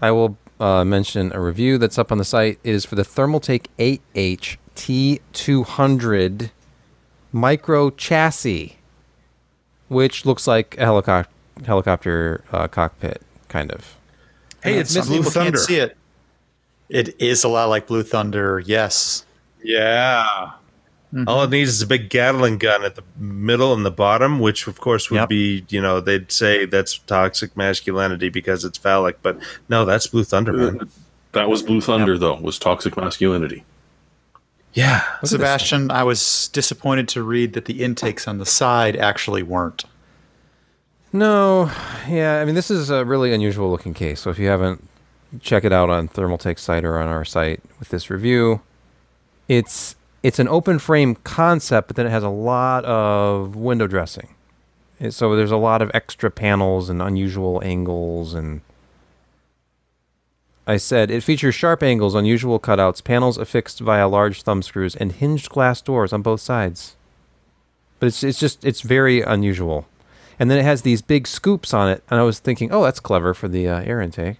[0.00, 2.58] I will uh, mention a review that's up on the site.
[2.64, 6.50] It is for the Thermaltake 8H T200
[7.32, 8.77] micro chassis,
[9.88, 11.30] which looks like a helicopter
[11.66, 13.96] helicopter uh, cockpit, kind of.
[14.62, 15.50] Hey, it's Blue People Thunder.
[15.52, 15.96] can't see it.
[16.88, 18.60] It is a lot like Blue Thunder.
[18.60, 19.24] Yes.
[19.62, 20.52] Yeah.
[21.26, 24.66] All it needs is a big Gatling gun at the middle and the bottom, which
[24.66, 25.28] of course would Yep.
[25.30, 29.38] be, you know, they'd say that's toxic masculinity because it's phallic, but
[29.70, 30.88] no, that's Blue Thunder, man.
[31.32, 32.34] That was Blue Thunder, though.
[32.36, 33.64] Was toxic masculinity.
[34.74, 35.02] Yeah.
[35.24, 39.84] Sebastian, I was disappointed to read that the intakes on the side actually weren't.
[41.12, 41.70] No,
[42.08, 44.20] yeah, I mean this is a really unusual looking case.
[44.20, 44.86] So if you haven't,
[45.40, 48.60] check it out on Thermaltake's site or on our site with this review.
[49.48, 54.34] It's it's an open frame concept, but then it has a lot of window dressing.
[55.10, 58.60] So there's a lot of extra panels and unusual angles and
[60.68, 65.10] I said it features sharp angles, unusual cutouts, panels affixed via large thumb screws, and
[65.12, 66.94] hinged glass doors on both sides.
[67.98, 69.86] But it's it's just it's very unusual.
[70.38, 73.00] And then it has these big scoops on it, and I was thinking, oh, that's
[73.00, 74.36] clever for the uh, air intake.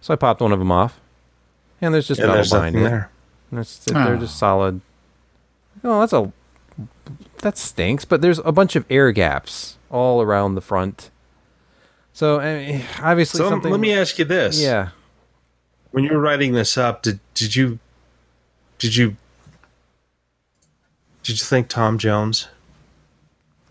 [0.00, 0.98] So I popped one of them off,
[1.82, 2.90] and there's just And metal there's behind nothing it.
[2.90, 3.10] there.
[3.50, 4.16] And it's, they're Oh.
[4.16, 4.80] just solid.
[5.82, 6.32] Oh, that's a
[7.42, 8.04] that stinks.
[8.06, 11.10] But there's a bunch of air gaps all around the front.
[12.14, 13.70] So I mean, obviously, So something.
[13.70, 14.60] let me ask you this.
[14.62, 14.90] Yeah.
[15.94, 17.78] When you were writing this up, did did you
[18.78, 19.16] did you
[21.22, 22.48] did you think Tom Jones?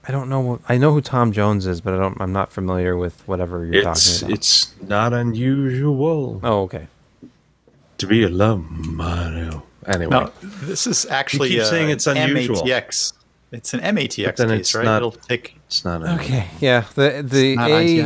[0.07, 0.61] I don't know.
[0.69, 2.15] I know who Tom Jones is, but I don't.
[2.21, 4.37] I'm not familiar with whatever you're It's talking about.
[4.37, 6.87] it's not unusual oh, okay.
[7.97, 9.67] to be a love model.
[9.85, 12.61] Anyway, No, this is actually you keep uh, saying it's unusual.
[12.63, 13.13] MATX.
[13.51, 14.85] It's an MATX But then case, it's right?
[14.85, 15.57] not- It'll take.
[15.67, 16.25] it's not unusual.
[16.25, 16.47] Okay.
[16.61, 16.85] Yeah.
[16.95, 17.57] The the A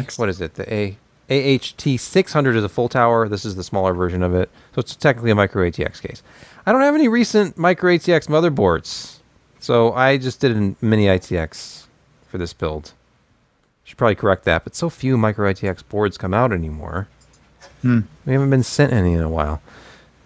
[0.01, 0.17] ITX.
[0.17, 0.55] what is it?
[0.55, 0.97] The A
[1.29, 3.27] AHT 600 is a full tower.
[3.27, 4.49] This is the smaller version of it.
[4.73, 6.23] So it's technically a micro ATX case.
[6.65, 9.19] I don't have any recent micro ATX motherboards,
[9.59, 11.85] so I just did a mini ITX
[12.27, 12.93] for this build.
[13.83, 17.07] Should probably correct that, but so few micro ITX boards come out anymore.
[17.81, 18.01] Hmm.
[18.25, 19.61] We haven't been sent any in a while.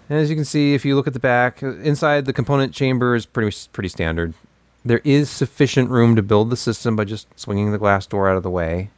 [0.09, 3.15] And as you can see, if you look at the back, inside the component chamber
[3.15, 4.33] is pretty pretty standard.
[4.83, 8.35] There is sufficient room to build the system by just swinging the glass door out
[8.35, 8.89] of the way.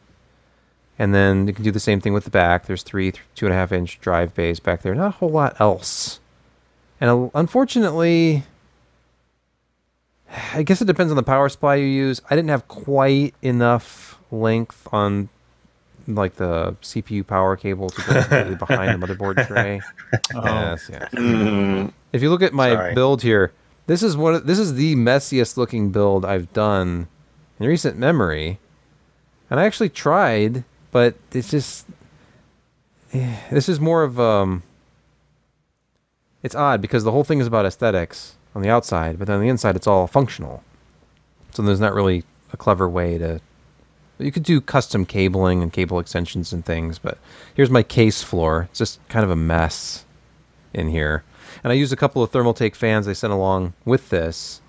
[0.99, 2.65] And then you can do the same thing with the back.
[2.65, 4.93] There's three, th- two and a half inch drive bays back there.
[4.93, 6.19] Not a whole lot else.
[7.01, 8.43] And uh, unfortunately,
[10.53, 12.21] I guess it depends on the power supply you use.
[12.29, 15.29] I didn't have quite enough length on
[16.07, 19.81] like the CPU power cable to go completely behind the motherboard tray.
[20.33, 21.09] Yes, yes.
[22.11, 22.93] If you look at my Sorry.
[22.93, 23.51] build here,
[23.87, 24.45] this is one.
[24.45, 27.07] This is the messiest looking build I've done
[27.59, 28.59] in recent memory,
[29.49, 30.63] and I actually tried,
[30.93, 31.85] but it's just
[33.11, 34.63] eh, this is more of um.
[36.41, 39.41] It's odd because the whole thing is about aesthetics on the outside, but then on
[39.41, 40.63] the inside it's all functional.
[41.51, 43.41] So there's not really a clever way to.
[44.19, 47.17] You could do custom cabling and cable extensions and things, but
[47.55, 48.67] here's my case floor.
[48.69, 50.05] It's just kind of a mess
[50.73, 51.23] in here.
[51.63, 54.61] And I used a couple of Thermaltake fans they sent along with this.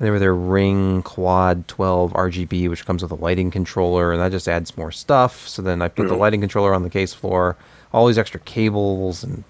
[0.00, 4.20] And they were their Riing Quad 12 RGB, which comes with a lighting controller, and
[4.20, 5.46] that just adds more stuff.
[5.46, 7.58] So then I put the lighting controller on the case floor,
[7.92, 9.44] all these extra cables, and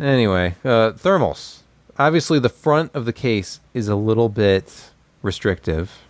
[0.00, 1.60] anyway, uh, thermals.
[1.98, 4.90] Obviously, the front of the case is a little bit
[5.20, 6.00] restrictive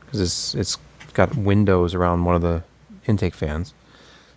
[0.00, 0.76] because it's it's
[1.14, 2.64] got windows around one of the
[3.06, 3.74] intake fans.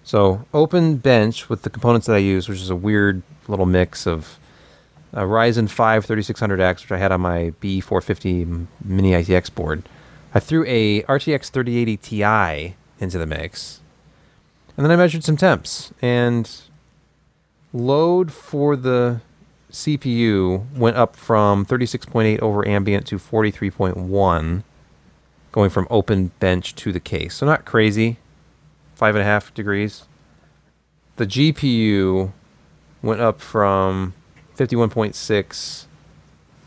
[0.03, 4.05] So open bench with the components that I use, which is a weird little mix
[4.07, 4.37] of
[5.13, 9.83] a Ryzen 5 3600X, which I had on my B450 mini ITX board.
[10.33, 13.81] I threw a RTX 3080 Ti into the mix,
[14.77, 15.91] and then I measured some temps.
[16.01, 16.49] And
[17.73, 19.21] load for the
[19.71, 24.63] CPU went up from 36.8 over ambient to 43.1,
[25.51, 27.35] going from open bench to the case.
[27.35, 28.17] So not crazy,
[28.95, 30.05] five and a half degrees.
[31.17, 32.31] The GPU
[33.01, 34.13] went up from
[34.67, 35.85] 51.6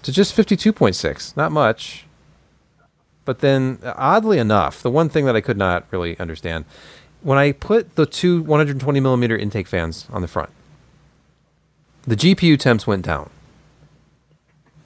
[0.03, 1.37] to just 52.6.
[1.37, 2.07] Not much.
[3.25, 6.65] But then, uh, oddly enough, the one thing that I could not really understand
[7.25, 10.51] when I put the two 120 millimeter intake fans on the front,
[12.07, 13.31] the GPU temps went down.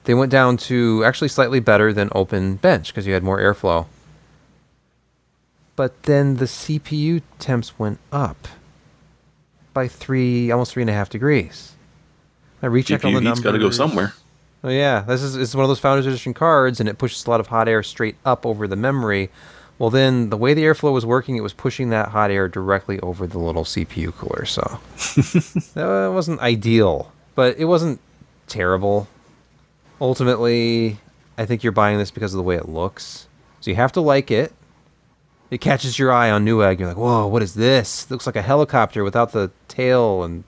[0.05, 3.87] They went down to actually slightly better than open bench because you had more airflow.
[5.75, 8.47] But then the CPU temps went up
[9.73, 11.73] by three, almost three and a half degrees.
[12.61, 13.43] I rechecked all the numbers.
[13.43, 14.13] got to go somewhere.
[14.63, 17.29] Oh yeah, this is it's one of those Founders Edition cards, and it pushes a
[17.29, 19.29] lot of hot air straight up over the memory.
[19.77, 22.99] Well, then the way the airflow was working, it was pushing that hot air directly
[22.99, 24.45] over the little CPU cooler.
[24.45, 24.79] So
[25.75, 28.01] that wasn't ideal, but it wasn't
[28.47, 29.07] terrible.
[30.01, 30.99] Ultimately,
[31.37, 33.27] I think you're buying this because of the way it looks.
[33.61, 34.51] So you have to like it.
[35.49, 36.79] It catches your eye on Newegg.
[36.79, 38.03] You're like, whoa, what is this?
[38.03, 40.43] It looks like a helicopter without the tail, and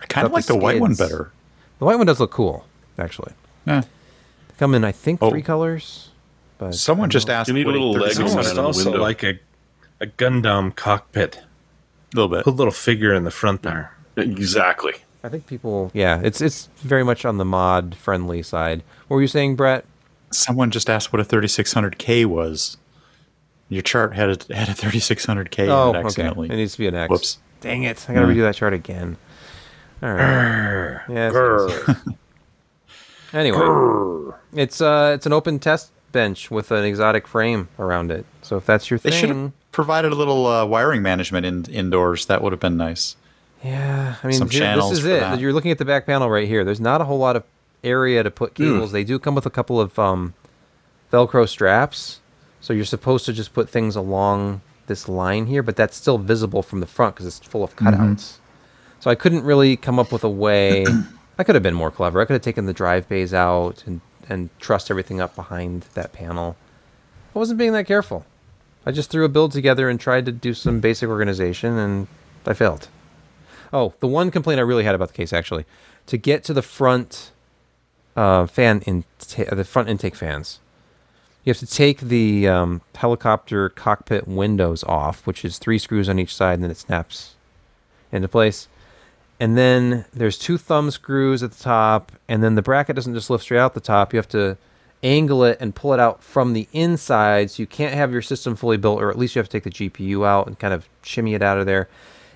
[0.00, 1.30] I kind of like the the white one better.
[1.78, 2.66] the white one does look cool,
[2.98, 3.32] actually.
[3.66, 3.80] Yeah.
[3.82, 5.30] They come in, I think, Oh.
[5.30, 6.10] three colors.
[6.58, 7.48] But Someone just asked.
[7.48, 8.36] You need a little leg 36 on It's it.
[8.38, 9.02] almost on the also window.
[9.02, 9.38] like a,
[10.00, 11.36] a Gundam cockpit.
[11.36, 12.44] A little bit.
[12.44, 13.92] Put a little figure in the front there.
[14.16, 14.94] Exactly.
[15.22, 18.82] I think people, yeah, it's it's very much on the mod friendly side.
[19.08, 19.84] What were you saying, Brett?
[20.30, 22.76] Someone just asked what a 3600K was.
[23.68, 26.06] Your chart had a, had a 3600K oh, in it okay.
[26.06, 26.48] accidentally.
[26.50, 27.10] It needs to be an X.
[27.10, 27.38] Whoops.
[27.60, 28.06] Dang it!
[28.08, 28.32] I gotta Yeah.
[28.32, 29.16] redo that chart again.
[30.02, 31.00] All right.
[31.08, 31.96] Yes, yes, yes.
[33.32, 38.24] Anyway, it's uh, it's an open test bench with an exotic frame around it.
[38.40, 41.66] So if that's your thing, They should have provided a little uh, wiring management in,
[41.66, 42.24] indoors.
[42.26, 43.16] That would have been nice.
[43.62, 45.20] Yeah, I mean, this is it.
[45.20, 45.40] that.
[45.40, 46.64] You're looking at the back panel right here.
[46.64, 47.44] There's not a whole lot of
[47.84, 48.92] area to put cables.
[48.92, 50.32] They do come with a couple of um,
[51.12, 52.20] Velcro straps,
[52.60, 56.62] so you're supposed to just put things along this line here, but that's still visible
[56.62, 58.38] from the front because it's full of cutouts.
[59.00, 60.84] So I couldn't really come up with a way.
[61.38, 62.20] I could have been more clever.
[62.20, 66.12] I could have taken the drive bays out and and trussed everything up behind that
[66.12, 66.56] panel.
[67.34, 68.26] I wasn't being that careful.
[68.84, 72.06] I just threw a build together and tried to do some basic organization, and
[72.46, 72.88] I failed.
[73.72, 75.64] Oh, the one complaint I really had about the case actually,
[76.06, 77.32] to get to the front
[78.16, 80.60] uh, fan in the front intake fans,
[81.44, 86.18] you have to take the um, helicopter cockpit windows off, which is three screws on
[86.18, 87.34] each side, and then it snaps
[88.10, 88.68] into place.
[89.40, 93.30] And then there's two thumb screws at the top, and then the bracket doesn't just
[93.30, 94.12] lift straight out the top.
[94.12, 94.56] You have to
[95.02, 98.56] angle it and pull it out from the inside, so you can't have your system
[98.56, 100.88] fully built, or at least you have to take the GPU out and kind of
[101.02, 101.88] shimmy it out of there.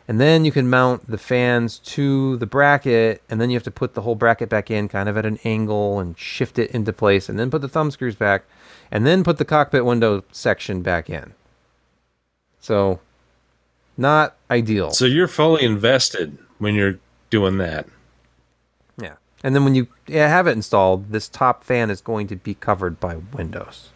[0.06, 3.70] And then you can mount the fans to the bracket, and then you have to
[3.72, 6.92] put the whole bracket back in kind of at an angle and shift it into
[6.92, 8.44] place, and then put the thumb screws back.
[8.92, 11.32] and then put the cockpit window section back in.
[12.60, 13.00] So,
[13.96, 14.90] not ideal.
[14.90, 16.98] So you're fully invested when you're
[17.30, 17.86] doing that.
[19.00, 19.14] Yeah.
[19.44, 23.00] And then when you have it installed, this top fan is going to be covered
[23.00, 23.90] by windows.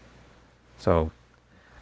[0.78, 1.12] So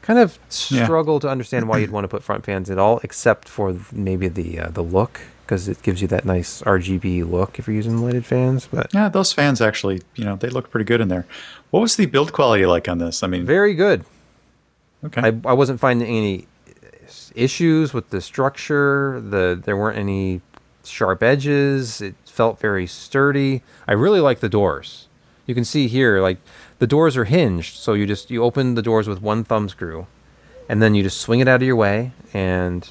[0.02, 0.84] kind of Yeah.
[0.84, 4.28] struggle to understand why you'd want to put front fans at all, except for maybe
[4.28, 8.02] the uh, the look, because it gives you that nice RGB look if you're using
[8.02, 8.68] lighted fans.
[8.70, 11.24] But Yeah, those fans actually, you know, they look pretty good in there.
[11.70, 13.22] What was the build quality like on this?
[13.22, 14.04] I mean, very good.
[15.06, 15.22] okay.
[15.22, 16.46] I, I wasn't finding any
[17.34, 19.20] issues with the structure.
[19.20, 20.42] The there weren't any
[20.86, 22.00] sharp edges.
[22.00, 23.62] It felt very sturdy.
[23.86, 25.08] I really like the doors.
[25.46, 26.38] You can see here, like
[26.78, 30.06] the doors are hinged, so you just you open the doors with one thumb screw,
[30.68, 32.88] and then you just swing it out of your way, and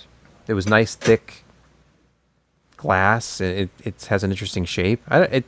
[0.47, 1.43] it was nice thick
[2.77, 3.41] glass.
[3.41, 5.01] It it has an interesting shape.
[5.07, 5.45] I, it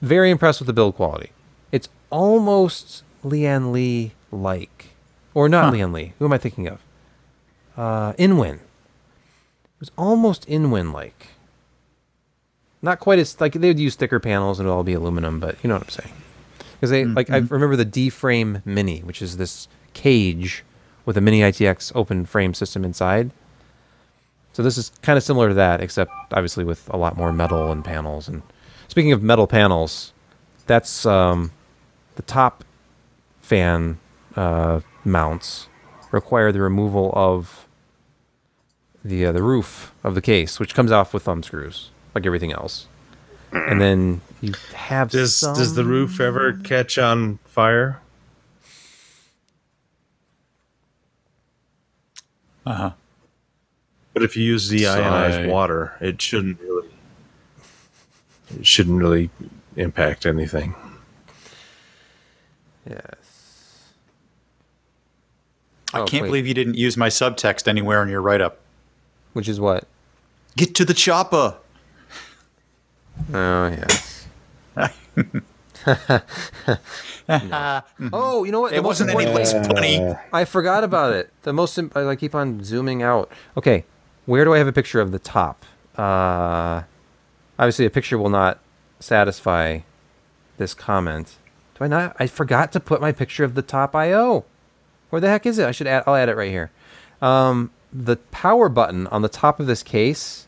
[0.00, 1.30] very impressed with the build quality.
[1.72, 4.94] It's almost Lian Li like,
[5.34, 6.12] or not Lian Li.
[6.18, 6.80] Who am I thinking of?
[7.76, 8.56] Uh, Inwin.
[8.56, 11.28] It was almost Inwin like.
[12.82, 15.40] Not quite as like they would use thicker panels and it would all be aluminum,
[15.40, 16.12] but you know what I'm saying.
[16.74, 20.62] Because they like I remember the D frame Mini, which is this cage
[21.04, 23.30] with a Mini ITX open frame system inside.
[24.52, 27.70] So this is kind of similar to that, except obviously with a lot more metal
[27.70, 28.28] and panels.
[28.28, 28.42] And
[28.88, 30.12] speaking of metal panels,
[30.66, 31.52] that's um,
[32.16, 32.64] the top
[33.40, 33.98] fan
[34.34, 35.68] uh, mounts
[36.10, 37.66] require the removal of
[39.04, 42.50] the uh, the roof of the case, which comes off with thumb screws, like everything
[42.52, 42.86] else.
[43.52, 45.54] And then you have Does some...
[45.56, 48.00] does the roof ever catch on fire?
[52.64, 52.90] Uh huh.
[54.14, 55.46] But if you use deionized Sigh.
[55.46, 56.88] water, it shouldn't really
[58.58, 59.30] it shouldn't really
[59.76, 60.74] impact anything.
[62.88, 63.92] yes.
[65.92, 66.28] I Oh, can't wait.
[66.28, 68.58] believe you didn't use my subtext anywhere in your write up.
[69.34, 69.86] Which is what?
[70.56, 71.56] Get to the chopper.
[73.32, 74.26] Oh yes.
[77.28, 78.72] oh, you know what?
[78.72, 80.14] It The most wasn't any important- place funny.
[80.32, 81.30] I forgot about it.
[81.42, 83.30] The most imp- I keep on zooming out.
[83.56, 83.84] Okay,
[84.26, 85.64] where do I have a picture of the top?
[85.96, 86.82] Uh,
[87.58, 88.58] obviously, a picture will not
[89.00, 89.80] satisfy
[90.58, 91.36] this comment.
[91.78, 92.16] Do I not?
[92.18, 94.44] I forgot to put my picture of the top I/O.
[95.10, 95.66] Where the heck is it?
[95.66, 96.04] I should add.
[96.06, 96.70] I'll add it right here.
[97.22, 100.45] Um, the power button on the top of this case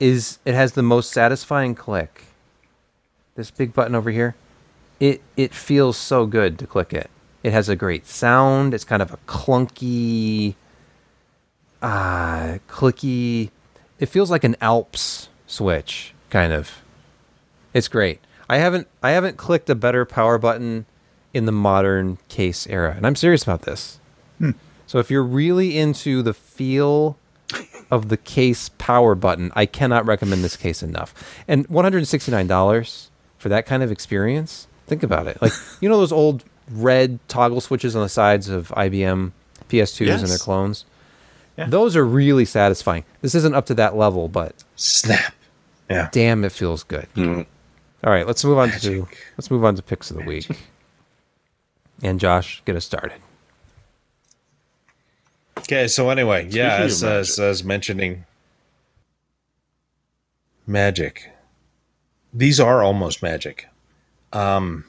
[0.00, 2.24] is it has the most satisfying click.
[3.34, 4.34] This big button over here
[5.00, 7.10] it it feels so good to click it.
[7.42, 8.74] It has a great sound.
[8.74, 10.54] It's kind of a clunky,
[11.80, 13.50] uh, clicky.
[13.98, 16.82] It feels like an Alps switch, kind of.
[17.72, 18.20] It's great.
[18.50, 20.86] I haven't I haven't clicked a better power button
[21.32, 24.00] in the modern case era, and I'm serious about this.
[24.86, 27.18] So if you're really into the feel
[27.90, 31.14] of the case power button, I cannot recommend this case enough.
[31.46, 33.08] And $169
[33.38, 35.40] for that kind of experience, think about it.
[35.40, 39.32] Like, you know those old red toggle switches on the sides of IBM
[39.68, 40.84] PS2s and their clones?
[41.56, 41.66] Yeah.
[41.66, 43.04] Those are really satisfying.
[43.20, 45.34] This isn't up to that level, but Snap.
[45.90, 46.08] Yeah.
[46.12, 47.08] damn, it feels good.
[47.16, 47.46] Mm.
[48.04, 50.48] All right, let's move on to let's move on to picks of the week.
[52.02, 53.20] And Josh, get us started.
[55.68, 58.24] Okay, so anyway, yeah, as, as as mentioning
[60.66, 61.30] magic.
[62.32, 63.66] These are almost magic.
[64.32, 64.86] Um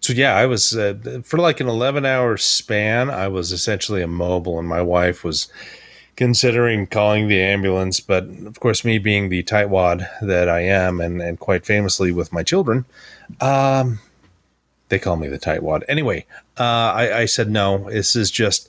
[0.00, 4.68] so yeah, I was uh, for like an 11-hour span, I was essentially immobile and
[4.68, 5.46] my wife was
[6.16, 11.22] considering calling the ambulance, but of course me being the tightwad that I am and
[11.22, 12.86] and quite famously with my children,
[13.40, 14.00] um
[14.88, 15.84] they call me the tightwad.
[15.86, 16.26] Anyway,
[16.58, 18.68] uh I I said no, this is just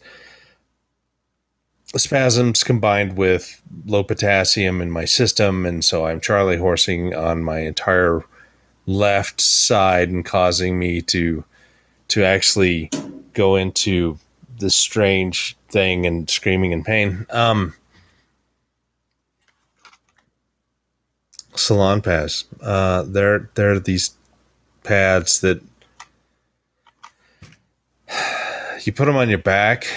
[1.97, 7.59] spasms combined with low potassium in my system and so i'm charlie horsing on my
[7.59, 8.23] entire
[8.85, 11.43] left side and causing me to
[12.07, 12.89] to actually
[13.33, 14.17] go into
[14.59, 17.25] this strange thing and screaming in pain.
[17.29, 17.73] Um
[21.53, 22.45] Salonpas.
[22.61, 24.11] Uh they're they're these
[24.83, 25.61] pads that
[28.83, 29.87] you put them on your back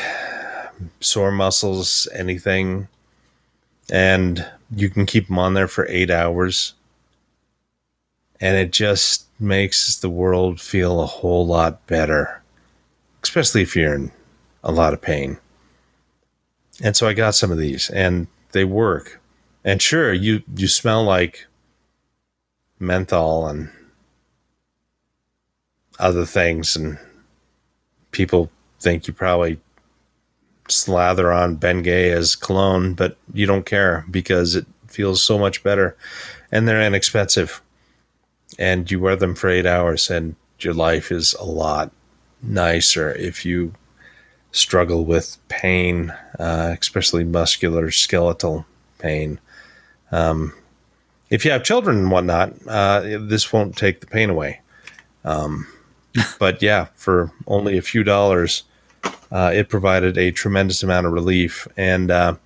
[1.01, 2.89] sore muscles, anything,
[3.91, 6.75] and you can keep them on there for eight hours.
[8.41, 12.43] And it just makes the world feel a whole lot better,
[13.23, 14.13] especially if you're in
[14.63, 15.39] a lot of pain.
[16.83, 19.21] And so I got some of these, and they work.
[19.65, 21.47] And sure, you you smell like
[22.79, 23.71] menthol and
[25.99, 26.99] other things, and
[28.13, 28.51] people
[28.81, 29.59] think you probably
[30.69, 35.97] slather on Bengay as cologne, but you don't care because it feels so much better,
[36.51, 37.61] and they're inexpensive,
[38.59, 41.91] and you wear them for eight hours, and your life is a lot
[42.43, 43.73] nicer if you
[44.53, 48.67] struggle with pain, uh, especially muscular skeletal
[48.99, 49.39] pain.
[50.11, 50.53] Um,
[51.31, 54.61] if you have children and whatnot, uh, this won't take the pain away.
[55.25, 55.67] Um,
[56.39, 58.65] but yeah, for only a few dollars,
[59.31, 61.69] uh, it provided a tremendous amount of relief.
[61.77, 62.37] And uh,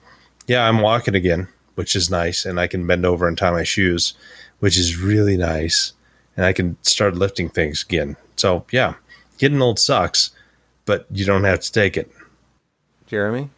[0.47, 3.63] yeah, I'm walking again, which is nice, and I can bend over and tie my
[3.63, 4.15] shoes,
[4.61, 5.93] which is really nice,
[6.37, 8.17] and I can start lifting things again.
[8.37, 8.95] So yeah,
[9.39, 10.31] getting old sucks,
[10.85, 12.11] but you don't have to take it.
[13.07, 13.51] Jeremy?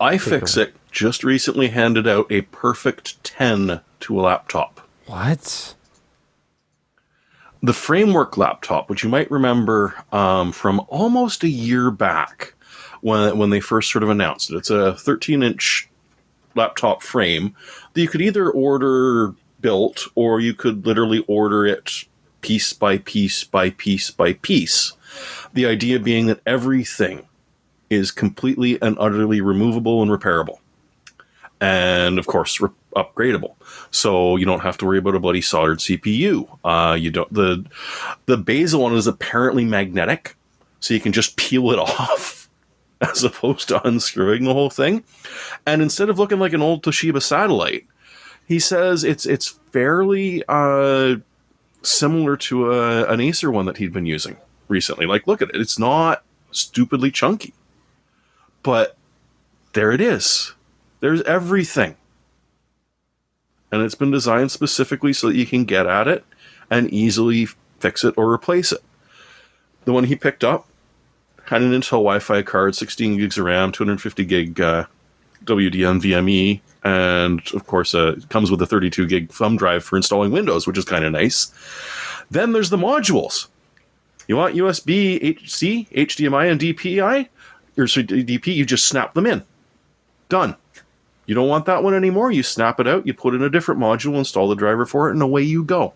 [0.00, 4.80] iFixit just recently handed out a perfect 10 to a laptop.
[5.06, 5.74] What?
[7.66, 12.54] The framework laptop, which you might remember um, from almost a year back
[13.00, 14.56] when, when they first sort of announced it.
[14.56, 15.88] It's a 13 inch
[16.54, 17.56] laptop frame
[17.92, 22.04] that you could either order built or you could literally order it
[22.40, 24.92] piece by piece by piece by piece.
[25.52, 27.26] The idea being that everything
[27.90, 30.60] is completely and utterly removable and repairable.
[31.60, 33.54] And of course, re- upgradable.
[33.90, 36.58] So you don't have to worry about a bloody soldered CPU.
[36.64, 37.64] Uh, you don't the
[38.26, 40.36] the bezel one is apparently magnetic,
[40.80, 42.48] so you can just peel it off
[43.00, 45.04] as opposed to unscrewing the whole thing.
[45.66, 47.86] And instead of looking like an old Toshiba satellite,
[48.46, 51.16] he says it's it's fairly uh,
[51.82, 54.36] similar to a, an Acer one that he'd been using
[54.68, 55.06] recently.
[55.06, 57.54] Like, look at it; it's not stupidly chunky,
[58.62, 58.96] but
[59.72, 60.54] there it is.
[61.00, 61.96] There's everything,
[63.70, 66.24] and it's been designed specifically so that you can get at it
[66.70, 67.46] and easily
[67.78, 68.82] fix it or replace it.
[69.84, 70.66] The one he picked up
[71.46, 74.86] had an Intel Wi-Fi card, 16 gigs of RAM, 250 gig uh,
[75.44, 80.30] WDM and of course, uh, it comes with a 32 gig thumb drive for installing
[80.30, 81.52] Windows, which is kind of nice.
[82.30, 83.48] Then there's the modules.
[84.28, 87.28] You want USB, HC, HDMI, and DPI,
[87.76, 88.54] or sorry, DP?
[88.54, 89.42] You just snap them in.
[90.28, 90.54] Done.
[91.26, 92.30] You don't want that one anymore.
[92.30, 93.06] You snap it out.
[93.06, 95.92] You put in a different module, install the driver for it, and away you go.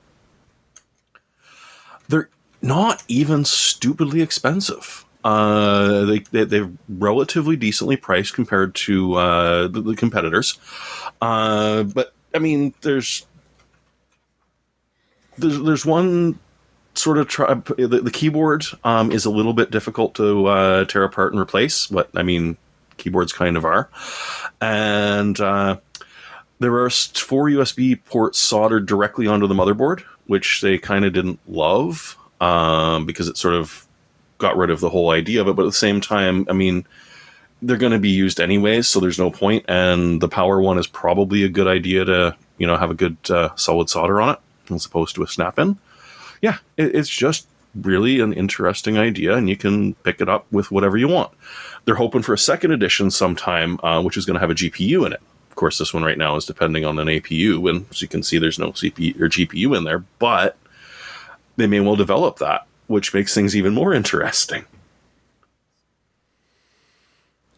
[2.08, 2.28] They're
[2.60, 5.04] not even stupidly expensive.
[5.22, 10.58] Uh, they, they they're relatively decently priced compared to uh, the, the competitors.
[11.20, 13.26] Uh, but I mean, there's
[15.38, 16.38] there's there's one
[16.94, 21.04] sort of try, the, the keyboard um, is a little bit difficult to uh, tear
[21.04, 21.86] apart and replace.
[21.86, 22.56] But I mean,
[23.00, 23.88] keyboards kind of are,
[24.60, 25.76] and uh,
[26.60, 31.40] there are four USB ports soldered directly onto the motherboard, which they kind of didn't
[31.48, 33.86] love um, because it sort of
[34.38, 35.56] got rid of the whole idea of it.
[35.56, 36.86] But at the same time, I mean,
[37.62, 39.64] they're going to be used anyways, so there's no point.
[39.68, 43.16] And the power one is probably a good idea to you know have a good
[43.30, 44.38] uh, solid solder on it
[44.72, 45.78] as opposed to a snap in.
[46.42, 50.70] Yeah, it, it's just really an interesting idea, and you can pick it up with
[50.70, 51.32] whatever you want.
[51.84, 55.06] They're hoping for a second edition sometime, uh, which is going to have a GPU
[55.06, 55.20] in it.
[55.50, 58.22] Of course, this one right now is depending on an APU, and as you can
[58.22, 60.56] see, there's no CPU or GPU in there, but
[61.56, 64.64] they may well develop that, which makes things even more interesting.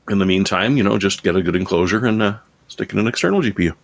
[0.08, 2.36] In the meantime, you know, just get a good enclosure and uh,
[2.68, 3.74] stick in an external GPU.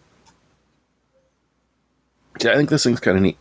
[2.43, 3.39] Yeah, I think this thing's kind of neat.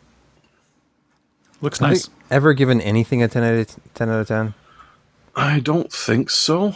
[1.62, 2.08] Looks Have nice.
[2.08, 4.10] you ever given anything a 10 out of 10?
[4.10, 4.54] Out of 10?
[5.36, 6.74] I don't think so,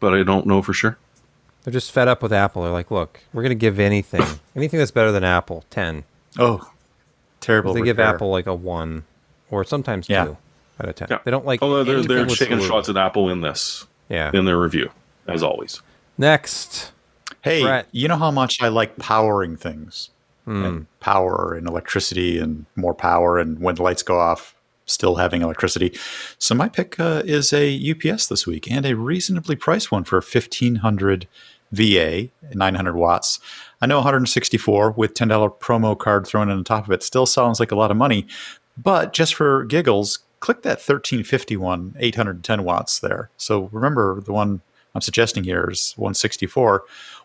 [0.00, 0.98] but I don't know for sure.
[1.62, 2.62] They're just fed up with Apple.
[2.62, 4.22] They're like, look, we're going to give anything,
[4.56, 6.04] anything that's better than Apple, 10.
[6.38, 6.70] Oh,
[7.40, 7.74] terrible.
[7.74, 7.98] They give.
[7.98, 9.04] Apple like a 1
[9.50, 10.24] or sometimes Yeah.
[10.26, 10.36] 2
[10.82, 11.08] out of 10.
[11.10, 11.18] Yeah.
[11.24, 12.66] They don't like Although they're, they're taking glue.
[12.68, 14.30] shots at Apple in this, Yeah.
[14.34, 14.90] in their review,
[15.28, 15.80] as always.
[16.18, 16.92] Next.
[17.42, 17.86] Hey, Brett.
[17.92, 20.10] you know how much I like powering things
[20.46, 24.54] and power and electricity and more power and when the lights go off,
[24.86, 25.96] still having electricity.
[26.38, 30.16] So my pick uh, is a UPS this week and a reasonably priced one for
[30.16, 31.26] 1500
[31.72, 33.40] VA, 900 watts.
[33.80, 37.72] I know 164 with $10 promo card thrown on top of it still sounds like
[37.72, 38.26] a lot of money,
[38.76, 43.30] but just for giggles, click that 1351 810 watts there.
[43.36, 44.60] So remember the one
[44.94, 46.84] I'm suggesting here is 164.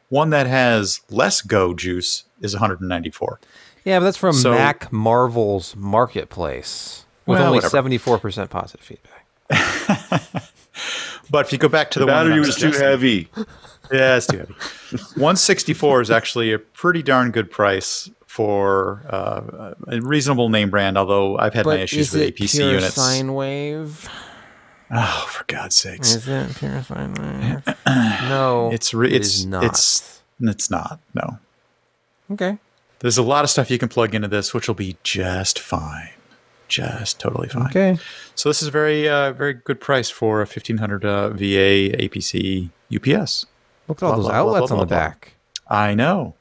[0.09, 3.39] One that has less go juice is 194.
[3.85, 7.89] Yeah, but that's from So- Mac Marvel's Marketplace with Well, only whatever.
[7.91, 9.25] 74% positive feedback.
[11.31, 13.29] But if you go back to the, The one that battery I'm was too heavy.
[13.91, 14.53] Yeah, it's too heavy.
[15.15, 20.95] 164 is actually a pretty darn good price for uh, a reasonable name brand.
[20.95, 22.93] Although I've had my issues is with it APC pure units.
[22.93, 24.07] sine wave?
[24.91, 26.15] Oh, for God's sakes!
[26.15, 26.89] Is it wave?
[27.87, 29.63] no, It's re- it it's not.
[29.63, 30.99] it's it's not.
[31.13, 31.37] No,
[32.31, 32.57] okay.
[32.99, 36.09] there's a lot of stuff you can plug into this, which will be just fine,
[36.67, 37.67] just totally fine.
[37.67, 37.97] Okay.
[38.35, 42.69] So this is a very uh, very good price for a 1500 uh, VA APC
[42.95, 43.45] UPS.
[43.87, 45.33] Look at all Blah, those blah, outlets blah, on the back.
[45.67, 46.33] I know.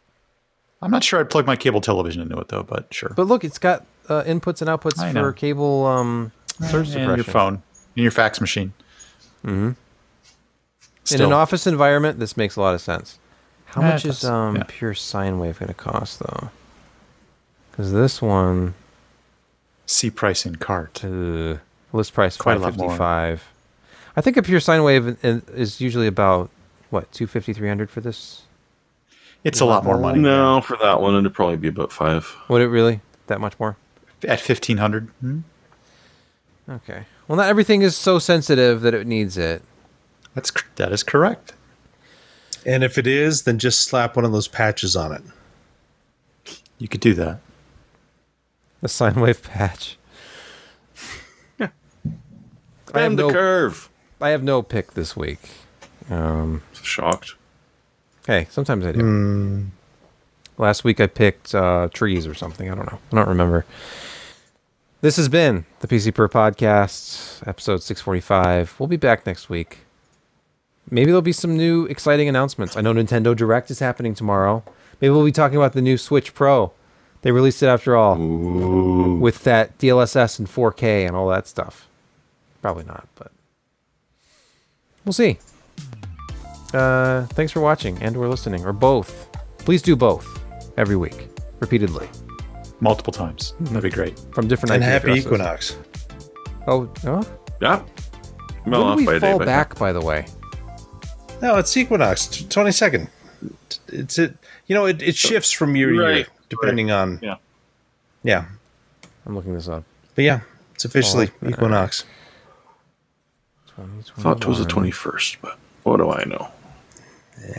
[0.80, 3.12] I'm not sure I'd plug my cable television into it though, but sure.
[3.16, 6.32] But look, it's got uh, inputs and outputs for cable um,
[6.70, 7.62] surge and your phone,
[7.96, 8.72] and your fax machine.
[9.44, 9.76] In
[11.22, 13.18] an office environment, this makes a lot of sense.
[13.66, 14.64] How Yeah, much is um, yeah.
[14.66, 16.50] pure sine wave going to cost though?
[17.70, 18.74] Because this one,
[19.86, 21.02] See price in cart.
[21.04, 21.56] uh,
[21.92, 23.00] list price Quite a lot more.
[23.00, 26.50] I think a pure sine wave in- in- is usually about
[26.90, 28.42] what 250 300 for this.
[29.44, 30.18] It's a lot more money.
[30.18, 32.34] No, for that one, it'd probably be about five.
[32.48, 33.76] Would it really that much more?
[34.24, 35.08] At 1500.
[35.20, 35.38] Hmm?
[36.68, 37.04] Okay.
[37.28, 39.62] Well, not everything is so sensitive that it needs it.
[40.34, 41.52] That's that is correct.
[42.64, 45.22] And if it is, then just slap one of those patches on it.
[46.78, 47.40] You could do that.
[48.82, 49.98] A sine wave patch.
[51.60, 51.72] I have
[52.92, 53.88] Bend the no curve.
[54.20, 55.40] I have no pick this week.
[56.10, 57.34] Um, Shocked.
[58.26, 59.66] hey, sometimes I do.
[60.56, 62.70] Last week I picked uh, trees or something.
[62.70, 62.98] I don't know.
[63.12, 63.64] I don't remember.
[65.00, 68.80] This has been the PC Per Podcast, episode 645.
[68.80, 69.78] We'll be back next week.
[70.90, 72.76] Maybe there'll be some new exciting announcements.
[72.76, 74.64] I know Nintendo Direct is happening tomorrow.
[75.00, 76.72] Maybe we'll be talking about the new Switch Pro.
[77.22, 81.86] They released it after all with that DLSS and 4K and all that stuff.
[82.60, 83.30] Probably not, but
[85.04, 85.38] we'll see.
[86.74, 89.28] Uh, thanks for watching and or listening, or both.
[89.58, 90.42] Please do both
[90.76, 91.28] every week,
[91.60, 92.08] repeatedly,
[92.80, 93.54] Multiple times.
[93.60, 94.18] That'd be great.
[94.32, 95.26] from different And IP happy addresses.
[95.26, 95.76] Equinox.
[96.66, 97.38] Oh, oh.
[97.60, 97.82] Yeah.
[98.66, 99.78] Well, when do we a day, fall but- back?
[99.78, 100.26] By the way,
[101.42, 103.08] No, it's Equinox, twenty second.
[103.88, 104.36] It's it.
[104.66, 107.18] You know, it, it oh, shifts from year to year Right, depending on.
[107.22, 107.36] Yeah.
[108.22, 108.44] Yeah,
[109.24, 109.84] I'm looking this up.
[110.14, 110.40] but yeah,
[110.74, 112.04] it's officially Oh, Equinox.
[113.78, 113.82] I
[114.20, 116.48] thought it was the 21st, but what do I know?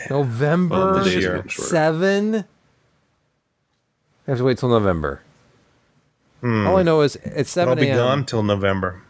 [0.10, 1.36] November Well, the days are year.
[1.38, 1.70] getting shorter.
[1.70, 2.46] seven.
[4.30, 5.22] I have to wait till November.
[6.42, 6.68] Hmm.
[6.68, 7.70] All I know is it's seven.
[7.70, 7.98] I'll seven be a.m.
[7.98, 9.02] gone till November.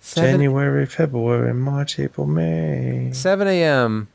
[0.00, 3.10] 7, January, February, March, April, May.
[3.12, 4.08] 7 a.m.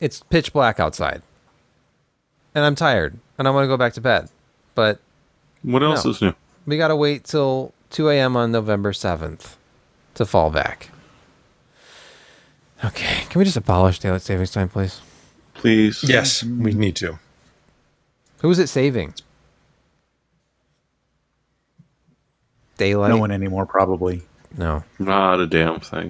[0.00, 1.20] It's pitch black outside,
[2.54, 4.30] and I'm tired, and I want to go back to bed.
[4.74, 5.00] But
[5.62, 6.10] What else No.
[6.12, 6.32] is new?
[6.64, 8.34] we got to wait till 2 a.m.
[8.38, 9.56] on November 7th
[10.14, 10.88] to fall back.
[12.82, 15.02] Okay, can we just abolish daylight savings time, please?
[15.52, 16.02] Please.
[16.04, 17.18] Yes, we need to.
[18.40, 19.14] Who is it saving?
[22.76, 23.10] Daylight?
[23.10, 24.22] No one anymore, probably.
[24.56, 24.84] No.
[24.98, 26.06] Not a damn thing.